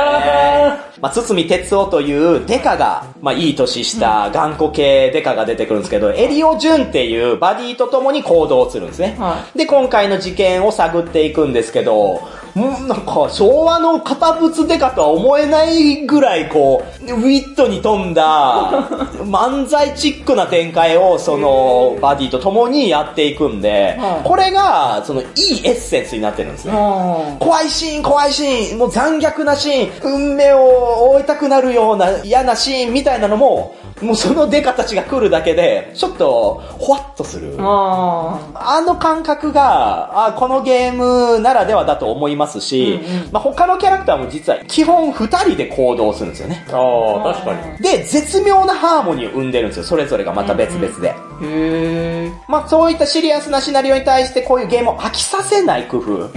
[1.00, 9.16] まあ、堤哲夫というデカが、まあ、いい年した頑固系デカが出てくるんですけど、エリオ・ジュンっていうバディと共に行動するんですね。
[9.18, 12.47] はで、今回の事件を探っていくんですけど、うん
[12.86, 18.88] なんか、昭和の堅物デカとは思えないぐらい、こう、ウィットに富んだ、
[19.24, 26.72] 漫才チックな展開を、その、バディと共にやっていくんでは、いこれが、その、いいエッセンスになってるんですね。
[26.74, 37.56] あ怖いシーン、怖いシーン、もう残虐なシーン、運命を終えたくなるような嫌なシーンみたいなのも、もうそのデカたちが来るだけで、ちょっと、ほわっとする。
[37.58, 46.64] あの感覚が、あこのゲームならではだと思いますし、うんうんまあ、他のキャラクターも実は基本二人で行動するんですよね。
[46.70, 47.78] ああ、確かに。
[47.78, 49.84] で、絶妙なハーモニーを生んでるんですよ。
[49.84, 51.10] それぞれがまた別々で。
[51.10, 51.14] あ。
[51.42, 52.32] へえ。
[52.48, 56.12] まあ、そういったシリアスなシナリオに対してこういうゲームを飽きさせない工夫。
[56.12, 56.28] うんう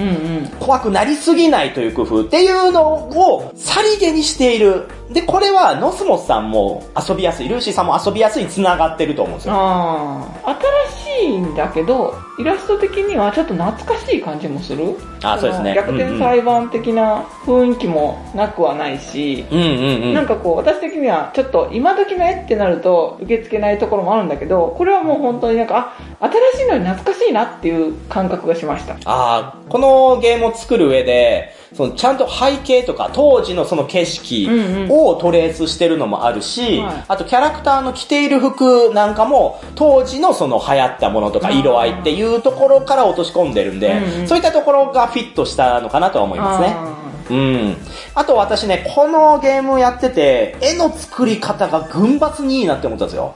[0.42, 0.48] ん。
[0.60, 4.88] 怖くなりすぎないという工夫っていうのをさりげにしている。
[5.10, 9.54] で、これはノスモスさんも遊びやすい、ルーシーさんも遊びやすいに繋がってると思うんですよ。
[9.54, 10.58] ああ。
[10.96, 14.98] 新しいんだけど、イラスト的にはちょっと懐かしい感じもする？
[15.24, 20.14] あそうですねの逆転裁判的な雰囲気もなくはないし、うんうんうん。
[20.14, 28.94] なんかこう、私的にはちょっと今時の絵ってなると受け付けないところもあるんだけど、これはもう本当になんか、あ、新しいのに懐かしいなっていう感覚がしました。
[28.94, 37.06] ああ、このゲームを作る上で、そのちゃんと背景とか当時のその景色うんをトレースしてるのもあるし、はい。
[37.08, 44.28] あとキャラクターの着ている服なんかも当時のその流行ったものとか色合いっていうところから落とし込んでるんで、うんうん。
[44.28, 47.01] そういったところがフィットしたのかなとは思いますね。
[47.32, 47.78] あうん。
[48.16, 53.34] あと私ね、このゲームをやってて、絵の作り方が群抜にいいなって思ったんですよ。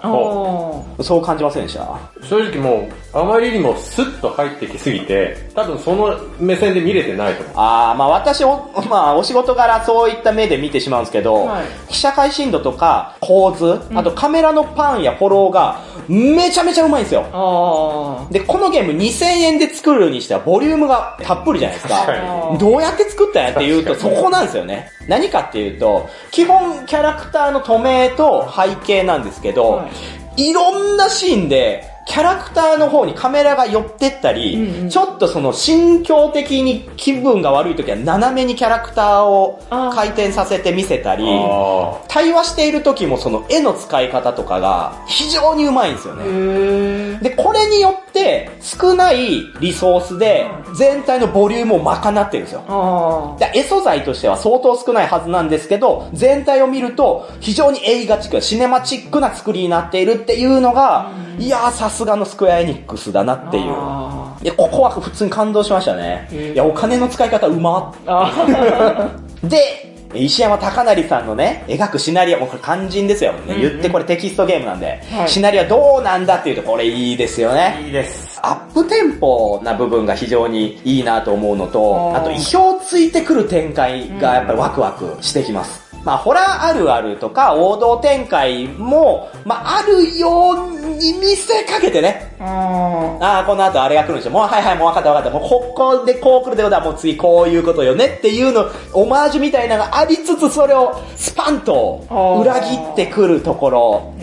[1.01, 1.99] そう感じませんでした？
[2.23, 7.53] 正直もう、あまりにもスッと入ってきすぎて、多分その目線で見れてないと思う。
[7.57, 15.79] あー、まあ私お、 まあお仕事柄そういった目で見てしまうんですけど、はい記者会深度とか構図、あとカメラのパンやフォローが
[16.09, 17.23] めちゃめちゃうまいんですよ。
[17.31, 18.25] あ。
[18.29, 21.95] あで、このゲーム2000円で作るにしてはボリュームがたっぷりじゃないですか。
[22.05, 24.91] 確かにどうやって作ったんやっていうと、そこなんですよね。
[25.07, 29.89] 何かっていうと、基本キャラクターの透明と背景なんですけど、、は
[30.37, 34.89] いろんなシーンで、キャラクターの方にカメラが寄ってったり、うんうん。
[34.89, 46.23] ちょっとその心境的に気分が悪い時は斜めにキャラクターを回転させて見せたり、あ対話している時もその絵の使い方とかが非常にうまいんですよへね。
[46.23, 47.23] ー。
[47.23, 50.45] で、これによって少ないリソースで
[50.75, 52.63] 全体のボリュームを賄ってるんですよ。
[52.67, 63.35] あで絵素材としては相当少ないはずなんですけど、全体を見ると非常に映画チック、シネマチックな作りになっているっていうのが、いやーさすがのスクエアエニックスだなあ。
[63.35, 63.63] っていう。
[63.71, 66.27] あいや、ここは普通に感動しましたね。
[66.31, 67.93] へーいや、お金の使い方うま
[69.43, 73.33] で、石山貴成さんのね、描くシナリオ、もうこれ肝心ですよ。
[73.33, 77.81] ねうんうん言ってこれテキストゲームなんで、はいシナリオはどうなんだっていうとこれいいですよね。
[77.85, 78.39] いいです。
[78.41, 85.84] アップテンポな部分が非常にいいなと思うのと、あと意表ついてくる展開がやっぱりワクワクしてきます。
[86.05, 92.35] まあ、ホラーあるあるとか、王道展開も、まあ、あるように見せかけてね。
[92.39, 94.29] あああ、この後あれが来るんでしょ。
[94.29, 95.39] もう、はいはい、もう分かった分かった。
[95.39, 102.05] もう、ここでこう来るってことは、もう次こういうことよねっていうの、オマージュみたいなのがありつつ、それをスパンと
[102.39, 104.13] 裏切ってくるところ。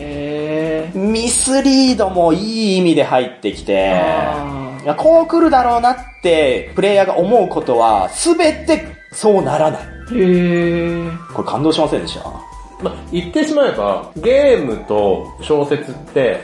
[0.95, 10.02] ミスリードもいい意味で入ってきて、あいやこう来るだろうなって、プレイヤーが思うことは、すべてそうならない。
[10.13, 11.11] ーへえ。
[11.35, 12.31] これ感動しませんでした？
[12.83, 16.41] まあ、言ってしまえば、ゲームと小説って、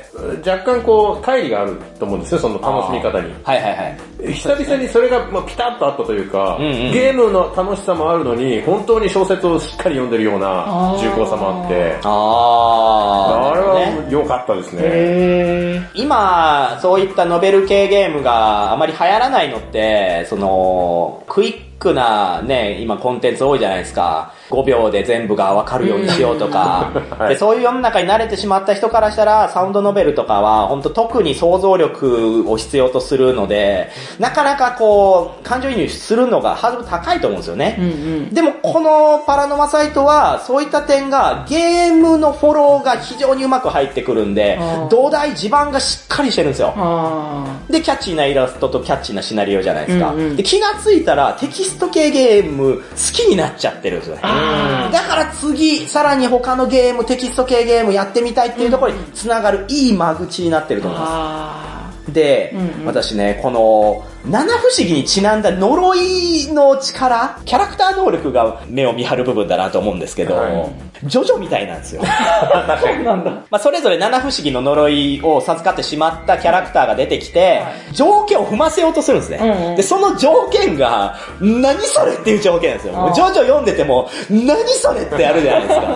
[0.46, 3.34] 若干こう、乖離があると思うんですよ、その楽しみ方に。
[3.42, 4.32] はいはいはい。
[4.34, 13.58] 久々にそれが、まあ、ピタッとあったというか、うんうんゲームの楽しさもあるのに、本当に小説をしっかり読んでるような重厚さもあって、あー。
[13.58, 14.82] あれねは良かったですね。
[14.84, 24.32] へ今、そういったノベル系ゲームがあまり流行らないのって、その、クイックなね、今コンテンツ多いじゃないですか。
[24.50, 27.36] 5秒で全部がわかるようにしようとか、 はいで。
[27.36, 37.76] そういう世の中に慣れてしまった人からしたら、サウンドノベルとかは、本当特に想像力を必要とするので、なかなかこう、感情移入するのがハードル高いと思うんですよね。
[37.78, 38.34] うんうん。
[38.34, 44.58] でも、このパラノマサイトは、そういった点が、ゲームのフォローが非常にうまく入ってくるんで
[44.90, 46.72] 土台、地盤がしっかりしてるんですよ。
[46.76, 50.10] あで、キャッチーなイラストとキャッチーなシナリオじゃないですか。
[50.10, 54.22] うんうんで気がついたら、テキスト系ゲーム好きになっちゃってるんですよね。
[54.24, 61.10] あだから次、さらに他のゲーム、テキスト系ゲームやってみたいっていうところに繋がるいい間口になってると思います。
[61.10, 61.68] あ
[62.12, 62.86] で、うんうん。
[62.86, 72.02] 私ね、この、七不思議にちなんだ呪いの力、キャラクター能力が目を見張る部分だなと思うんですけど、はいジョジョみたいなんですよ。
[72.04, 73.30] あ、 そうなんだ。
[73.30, 79.38] まあ、それぞれ七不思議の呪いを授かってしまったキャラクターが出てきて、条件を踏ませようとするんですね。
[79.40, 83.12] うんうんで、その条件が、何それっていう条件なんですよ。
[83.14, 85.86] ジョジョ読んでても、何それってやるじゃないですか。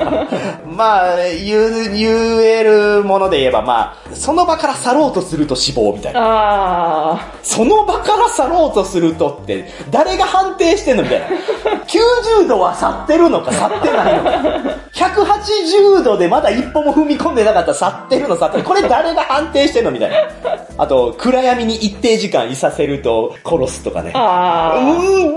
[0.64, 6.20] まあ、言う、言えるもので言えば、まあ、その場から去ろうとすると死亡みたいな。
[6.22, 11.26] あその場から去ろうとするとって、誰が判定してんのみたいな。
[12.42, 14.76] 90度は去ってるのか去ってないのか。
[14.94, 18.64] 180度でまだ一歩も踏み込んでなかったら去ってるの去ってる。
[18.64, 20.16] これ誰が判定してんのみたいな。
[20.76, 24.74] あと、暗闇に一定時間いさせると殺すとかねあ。。
[24.74, 24.80] あう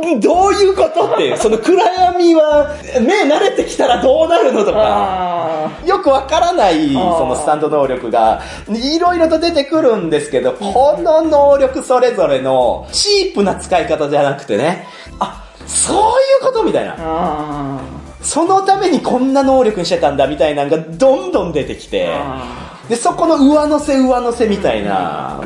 [0.04, 5.70] ーん、どういうことって、その暗闇は、目慣れてきたらどうなるのとか。
[5.86, 14.86] よくわからない、そーのスタンド能力が、いろいろと出てくるんですけど、この能力それぞれの、チープな使い方じゃなくてね、
[15.20, 16.02] あ、そうい
[16.42, 17.80] うことみたいな
[18.26, 22.65] そのためにこんな能力にしてたんだみたいなのがどんどん出てきて、あ。
[22.90, 25.40] で、そこの上乗せ上乗せみたいな。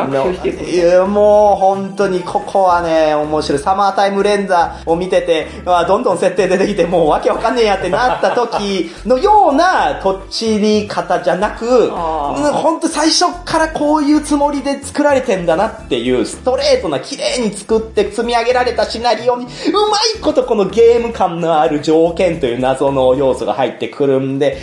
[0.71, 3.59] いや、もう本当にここはね、面白い。
[3.59, 24.57] サマータイムレンザーを見てて、あどんどん設定出てきて、もうわけわかんねえやってなった時のようなとっちり方じゃなく、本当最初からこういうつもりで作られてんだなっていう、ストレートな綺麗に作って積み上げられたシナリオに、うまいことこのゲーム感のある条件という謎の要素が入ってくるんで、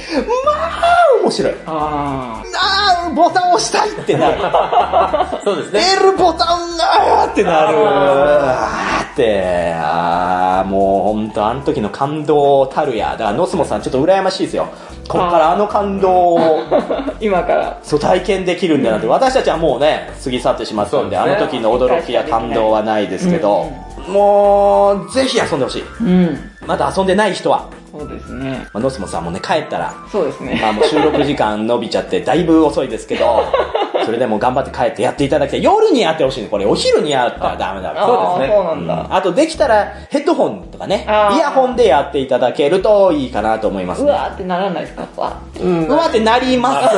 [0.44, 1.54] まあ、面白い。
[1.66, 4.38] ああー、ボタン押したいってなる。
[5.44, 5.80] そうですね。
[6.00, 7.78] L ボタンあーってなる。
[7.78, 13.12] あーって、あー、もうほんとあの時の感動たるや。
[13.12, 14.68] だからノスモさんちょっと羨ましいですよ。
[15.08, 16.38] こっからあの感動を、
[16.70, 17.12] あ。
[17.20, 17.78] 今から。
[17.82, 19.06] そう体験できるんだなって。
[19.06, 23.66] 私たちはもうね、過ぎ去ってしまったんで、あの時の驚きや感動はないですけど、
[24.08, 25.84] もう、ぜひ遊んでほしい。
[26.00, 26.50] うん。
[26.66, 27.66] まだ遊んでない人は、
[27.98, 28.66] そうですね。
[28.72, 30.58] まあ、ノスモさんもね、帰ったら、そうですね。
[30.60, 33.44] まあもう収録時間伸びちゃってだいぶ遅いですけど、
[34.04, 35.62] それでも頑張って帰ってやっていただきたい。
[35.62, 36.48] 夜にやってほしいね。
[36.48, 37.92] これお昼にやったらダメだ。
[37.96, 39.06] あそうですねそうなんだ。
[39.10, 44.10] あとできたらヘッドホンとかね、イヤホンでやっていただけるといいかなと思いますね。
[44.10, 45.06] うわーってならないですか？
[45.16, 46.96] わうわってなります。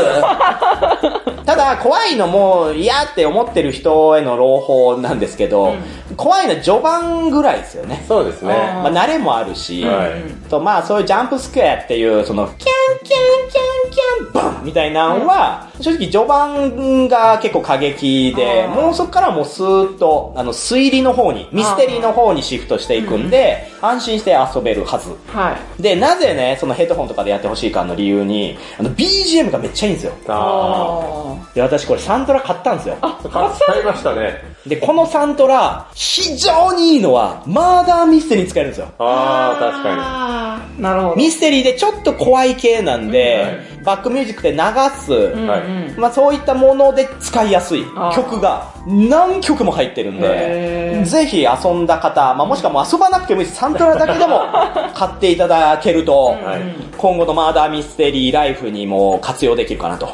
[1.49, 5.76] ただ怖いのも嫌って思ってる人への朗報なんですけど、
[6.14, 8.05] 怖いのは序盤ぐらいですよね。
[8.07, 8.53] そうですね。
[8.53, 25.11] あまあ慣れもあるし、はいとまあそういうジャンプスクエアっていうそのキャンキャンキャンキャンバンみたいなのは、正直序盤が結構過激で、もうそこからもうスーッとあの推理の方に、ミステリーの方にシフトしていくんで、安心して遊べるはず。
[25.28, 25.82] はい。
[25.82, 30.12] で、なぜね、そのヘッドホンとかでやってほしいかの理由に、あの BGM がめっちゃいいんですよ。
[30.28, 32.97] ああで、私これサントラ買ったんですよ。
[33.01, 33.18] あ。
[33.66, 34.43] 買いましたね。
[34.66, 38.89] で、このサントラ、非常にいいのは、マーダーミステリーに使えるんですよ。
[38.99, 41.16] ああ、確かあーなるほど。
[41.16, 44.59] ミステリーでちょっと怖い系なんで、バックミュージックで流
[45.01, 45.61] す、うんはい。
[45.62, 47.85] うんまあそういったもので使いやすい。
[48.14, 53.61] 曲が何曲も入ってるんで、ぜひ遊んだ方、まあもしくはもう遊ばなくてもいいです。
[53.61, 54.41] サントラだけでも
[54.95, 60.07] 買っていただけると、はい今後のマーダーミステリーライフにも活用できるかなと。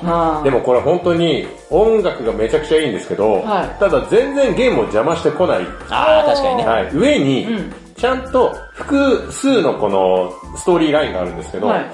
[0.44, 3.80] でもこれ本当に音楽がめちゃくちゃいいんですけど、はい。
[3.80, 5.60] ただ全然ゲームを邪魔してこない。
[5.88, 6.66] ああ、確かにね。
[6.66, 11.84] はい、上にうん、ちゃんと複数のこのストーリーラインがあるんですけど、はい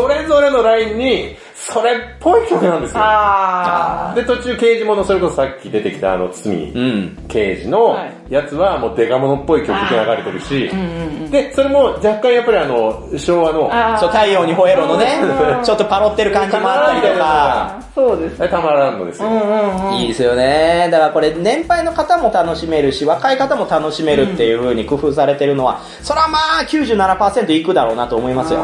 [0.00, 3.00] それぞれのラインに、それっぽい曲なんですよ。
[3.02, 7.18] あで、途中刑事物、それこそさっき出てきたあの、罪うん。
[7.26, 17.82] 刑事のはいやつはもうデカモノっぽい曲が流れてるしー、うんうんうんで、それも若干やっぱりあの、昭和の、そう、太陽に吠えろのねう、んちょっとパロってる感じもあったりとか。
[17.94, 18.48] そうですね。
[18.48, 19.28] たまらんのですよ。
[19.28, 19.94] うんうんうん。
[19.94, 20.88] いいですよね。
[20.92, 28.60] だからこれ、年配の方も楽しめるし、若い方も楽しめるっていう風に工夫されてるのは、それはまあ97%いくだろうなと思いますよ。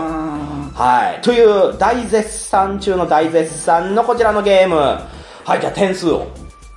[0.76, 1.20] あはい。
[1.22, 4.76] という、大絶賛中の大絶賛のこちらのゲーム。
[4.76, 6.26] はい、じゃあ点数を。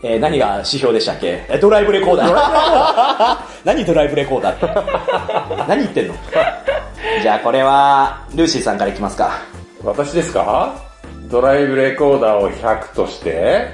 [0.04, 1.44] えー何が指標でしたっけ？
[1.50, 3.38] えドライブレコーダー。
[3.66, 4.58] 何ドライブレコーダーっ
[5.58, 5.66] て？
[5.68, 6.14] 何言ってんの？
[7.24, 9.32] じゃあこれは、ルーシーさんからいきますか。
[9.84, 10.74] 私ですか？
[11.32, 13.68] ドライブレコーダーを100として、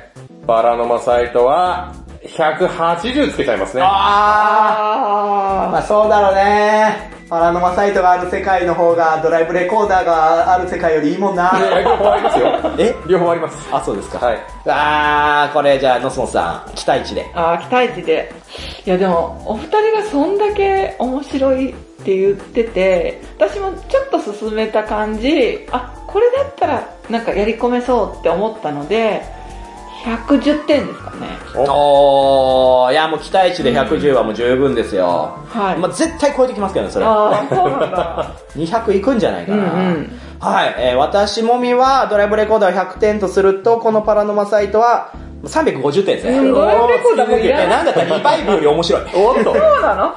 [0.48, 1.92] バラノマサイトは
[2.26, 3.84] 180つけちゃいますね。
[3.84, 7.12] ああまあそうだろうね。
[7.30, 11.52] パラノマサイトがある世界の方がドライブレコーダーがある世界よりいいもんな。
[11.58, 12.62] いや両方ありますよ。
[12.78, 12.96] え？
[13.08, 13.68] 両方あります。
[13.72, 14.20] あ、そうですか。
[14.20, 14.40] はい。
[14.68, 17.24] あー、これじゃあ、ノスモスさん、期待値で。
[17.24, 18.32] ーあー、期待値で。
[18.86, 29.24] いやでも、お二人がそんだけ面白いって言ってて、私もちょっと進めた感じ、あ、これだったらなんかやり込めそうって思ったので、
[30.04, 31.28] 110点ですかね。
[31.56, 35.38] おー、いやもう期待値で110はもう十分ですよ。
[35.48, 35.80] はい。
[35.80, 37.06] まあ絶対超えてきますけどね、それ。
[37.06, 38.32] あー、そうなんだ。
[38.56, 39.58] 200いくんじゃないかな。
[39.58, 39.68] うんう
[40.00, 45.12] んはい、えー、私もみはドライブレコーダーを100点とすると、このパラノマサイトは
[45.46, 46.38] 350点ですね。
[46.38, 48.04] うんドライブレコーダーもいらなんだった？
[48.04, 49.02] らリバイブより面白い。
[49.16, 50.12] おっとそうなの？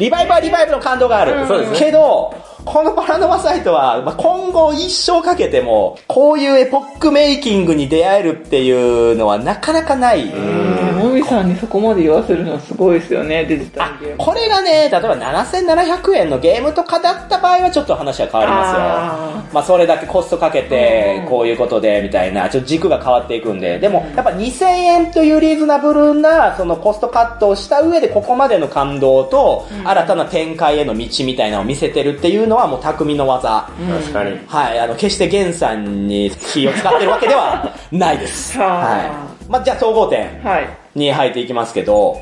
[0.00, 1.36] リバイブはリバイブの感動がある。
[1.36, 2.34] うんそうですねけど、
[2.64, 10.28] このパラノマサイトは、まあ、今後一生かけても、こういうエポックメイキングに出会えるっていうのはなかなかない。
[10.28, 14.16] えーもみさんにそこまで言わせるのはすごいですよね、デジタルゲーム。
[14.18, 18.80] これがね、例えば7700円のゲームとかだった場合はちょっと話は変わりますよ。
[18.80, 33.70] あまあそれだけコストかけてうん、こういうことで、みたいな、ちょっと軸が変わっていくんで、でもやっぱ2000円というリーズナブルな、そのコストカットをした上でここまでの感動と、新たな展開への道みたいなのを見せてるっていうのはもう匠の技。
[33.78, 34.38] ー確かに。
[34.46, 38.58] はい、あの、決してゲンさんに気を使ってるわけではないです。
[38.58, 39.50] はい。
[39.50, 40.68] まあじゃあ総合点はい。
[40.94, 42.20] に入っていきますけど、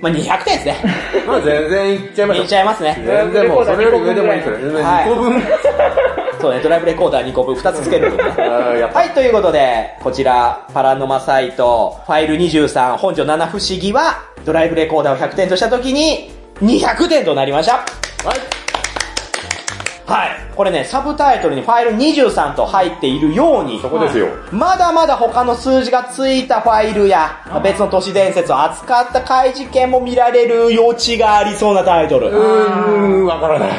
[0.00, 0.76] まあ200点ですね。
[1.26, 2.56] まあ全然いっちゃいましょういっち。
[2.56, 3.02] ゃいますね。
[3.04, 5.42] 全然もうそれより上でもいいから、全然はい2個分。
[6.40, 8.30] そうね、ドライブレコーダー2個分、2つつけるとね。
[8.94, 16.30] はい、ということで、こちら、パラノマサイト、ファイル23、本庄七不思議は、ドライブレコーダーを100点としたときに、
[16.62, 17.72] 200点となりました。
[17.72, 18.67] はい。
[20.08, 20.30] はい。
[20.56, 24.28] これね、サブタイトルにファイル23と入っているように、そこですよ。
[24.50, 32.28] まだまだ他の数字がついたファイルや、別の都市伝説を扱った怪事件も見られる余地がありそうなタイトル。
[32.28, 33.70] うーん、わからない。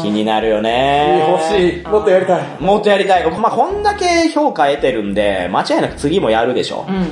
[0.00, 1.26] 気になるよね。
[1.28, 1.86] 欲しい。
[1.88, 2.46] もっとやりたい。
[2.60, 3.30] もっとやりたい。
[3.32, 6.92] まあ、こんだけ評価得てるんで、間違いなく次もやるでしょう。
[6.92, 7.02] んうん。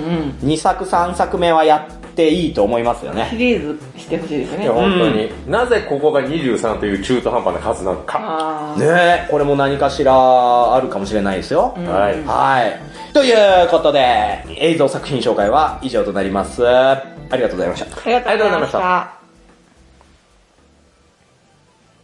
[0.49, 3.29] 2作3作目はやっていいと思いますよね。
[3.31, 4.73] シリーズしてほしいですねいや、。
[4.73, 5.31] 本当に。
[5.47, 8.75] なぜここが23という中途半端な数なのか。
[8.79, 11.75] ねえ、これも何かしらあるかもしれないですよ。
[11.77, 12.25] うんはい。
[12.25, 13.13] はい。
[13.13, 16.67] ということで、映像作品紹介は以上となります。
[16.67, 17.03] あ
[17.33, 17.87] りがとうございました。
[17.87, 18.79] ありがとうございました。
[18.79, 19.13] は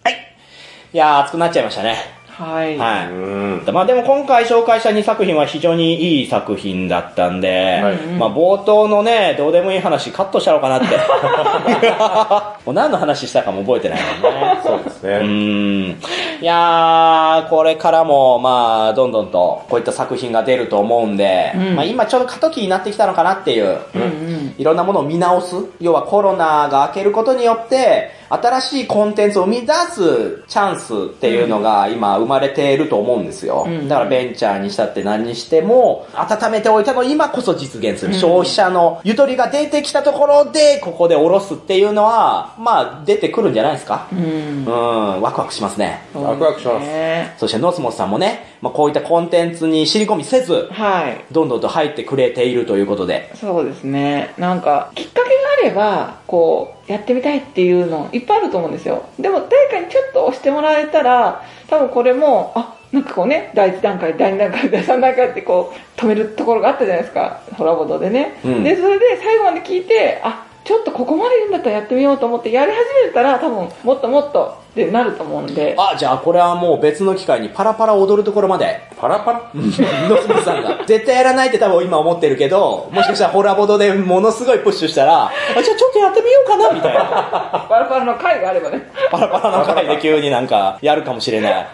[0.06, 0.12] い。
[0.92, 2.21] いやー、熱くなっちゃいましたね。
[2.42, 2.76] はい。
[2.76, 3.68] はうーん。
[3.68, 3.72] い。
[3.72, 10.86] まあでも今回紹介した2作品は非常にいい作品だったんで、はいまあ冒頭のね、どうでもいい話カットしたのかなって。
[12.66, 14.58] もう何の話したかも覚えてないもんね。
[14.60, 15.10] うそうですね。
[15.18, 16.00] ーん。
[16.40, 24.54] いやー、これからも、まあ、どんどんと、こういった作品が出ると思うんで、うんまあ今ちょうど過渡期になってきたのかなっていう、うんうん。
[24.58, 25.56] いろんなものを見直す。
[25.80, 33.64] 要はコロナが明けることによって、新しいコンテンツを生み出すチャンスっていうのが今生まれていると思うんですよ。
[33.68, 38.14] うんだからベンチャーにしたって何にしても、温めておいたのを今こそ実現する。
[38.14, 44.08] うん消費者のゆとりが出てきたところで、ここで下ろすっていうのは、まあ出てくるんじゃないですか。
[44.12, 46.02] うんうん、ワクワクしますね。
[46.14, 51.24] ワクワクしますねそしてノスモスさんもね、まあ、こういったコンテンツに尻込みせず、はい。
[51.32, 53.32] どんどんと入ってくれているということで。
[53.34, 54.34] そうですね。
[54.38, 59.04] なんか、きっかけがあれば、こう、やってみたいっていうのいっぱいあると思うんですよ。
[59.18, 68.38] でも誰かにちょっと押してもらえたら、多分これも、あ、なんかこうね、第1段階、第2段階、第3段階ってこう、止めるところがあったじゃないですか、ホラボドでね。
[68.44, 75.74] うんで、それで最後まで聞いて、あ、ちょっとここまで言うんだったらやってみようと思って、やり始めたら多分、もっともっとってなると思うんで。
[75.76, 79.62] あ、じゃあこれはもう別の機会にパラパラ踊るところまで、パラパラ野
[80.22, 80.84] 島さんが。
[80.86, 87.00] 絶対やらないって多分今思ってるけど、 もしかしたらホラボドでものすごいプッシュしたら、あ、じゃあちょっとやってみようかな、みたいな。
[87.68, 88.88] パラパラの回があればね。
[89.10, 91.66] パラパラの回で急になんか、やるかもしれない。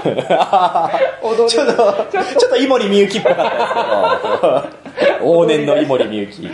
[0.00, 6.50] ちょっと、ちょっと井森美幸っぽかったですけど、往年の井森美幸。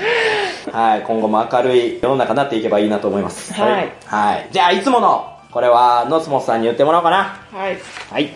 [0.73, 3.53] はい、今後も明るい世の中になっていけばいいなと思います。
[3.55, 4.49] はいはい。
[4.51, 7.41] じゃあ、いつもの、これは、ノスモスさんに言ってもらおうかな。
[7.53, 7.79] はい。
[8.11, 8.31] はい。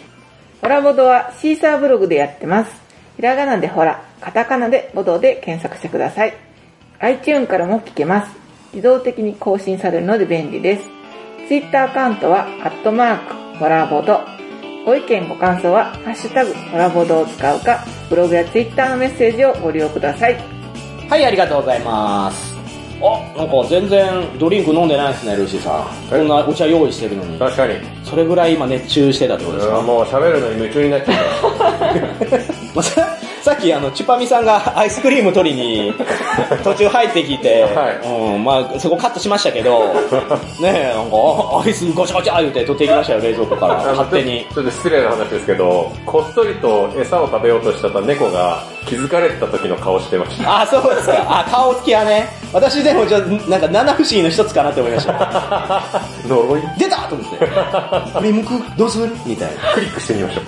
[0.60, 2.72] ホラボドはシーサーブログでやってます。
[3.16, 6.34] ひらがなでホラ、カタカナでボドで検索してください。
[7.00, 8.32] iTune からも聞けます。
[8.72, 10.88] 自動的に更新されるので便利です。
[11.48, 14.20] Twitter アカウントは、アットマーク、ホラボド。
[14.86, 20.59] ご意見ご感想は、ハッシュタグ、ホラボドを使うか、ブログや Twitter のメッセージをご利用ください。
[21.10, 22.54] はい、ありがとうございます。
[23.02, 26.08] あ、なんか全然ドリンク飲んでないですね、ルーシーさん。
[26.08, 27.36] こんなお茶用意してるのに。
[27.36, 27.74] 確かに。
[28.04, 31.16] それぐらい今熱中してたってことですか、もう喋るのに夢中になっちゃっ
[31.58, 32.44] た。
[32.76, 35.94] まあささっきあの、チュパミさんがアイスクリーム取りに
[36.62, 39.92] 途中入ってきて、はいうん、まあそこカットしましたけど、
[40.60, 43.74] ねえ、なんか、あアイスゴチャゴチャ言って取ってきましたよ、冷蔵庫から。
[43.74, 44.46] 勝手に。
[44.54, 50.62] ちょっと失礼な話ですけど、こっそりと餌を食べようとしてた猫が気づかれてた時の顔してました。
[50.62, 51.40] あ、そうですか。
[51.40, 52.28] あ、顔つきはね。
[52.52, 56.02] 私でもちょっと、なんか七不思議の一つかなって思いました。
[56.26, 56.62] 呪い？
[56.78, 57.46] 出たと思って。
[58.18, 58.76] 振り向く？
[58.76, 59.10] どうする？
[59.26, 59.74] みたいな。
[59.74, 60.40] クリックしてみましょ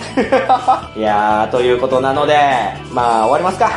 [0.97, 0.99] う。
[0.99, 2.37] いやー、ということなので、
[2.91, 3.70] まあ終わりますか。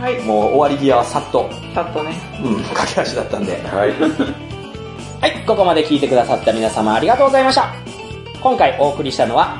[0.00, 0.18] はい。
[0.22, 2.16] もう終わり際はさっと、さっとね。
[2.42, 3.52] うん、駆け足だったんで。
[3.70, 3.90] はい。
[5.20, 7.70] はい、ここまで聞いてくださった皆様ありがとうございました。
[8.40, 9.56] 今回お送りしたのは、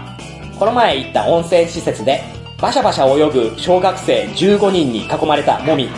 [0.57, 2.23] この前行った温泉施設で、
[2.61, 5.89] バシャバシャ泳ぐ小学生15人に囲まれたもみ。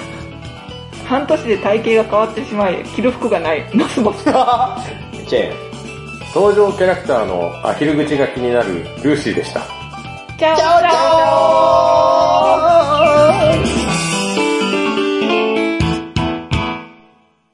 [1.07, 4.25] 半年で体型が変わってしまい、着る服がない、マスボス。
[5.27, 5.71] チェーン。
[6.35, 9.63] 登場キャラクターのアヒル口が気になるルーシーでした。
[10.39, 10.67] チャオチャ
[13.77, 13.80] オ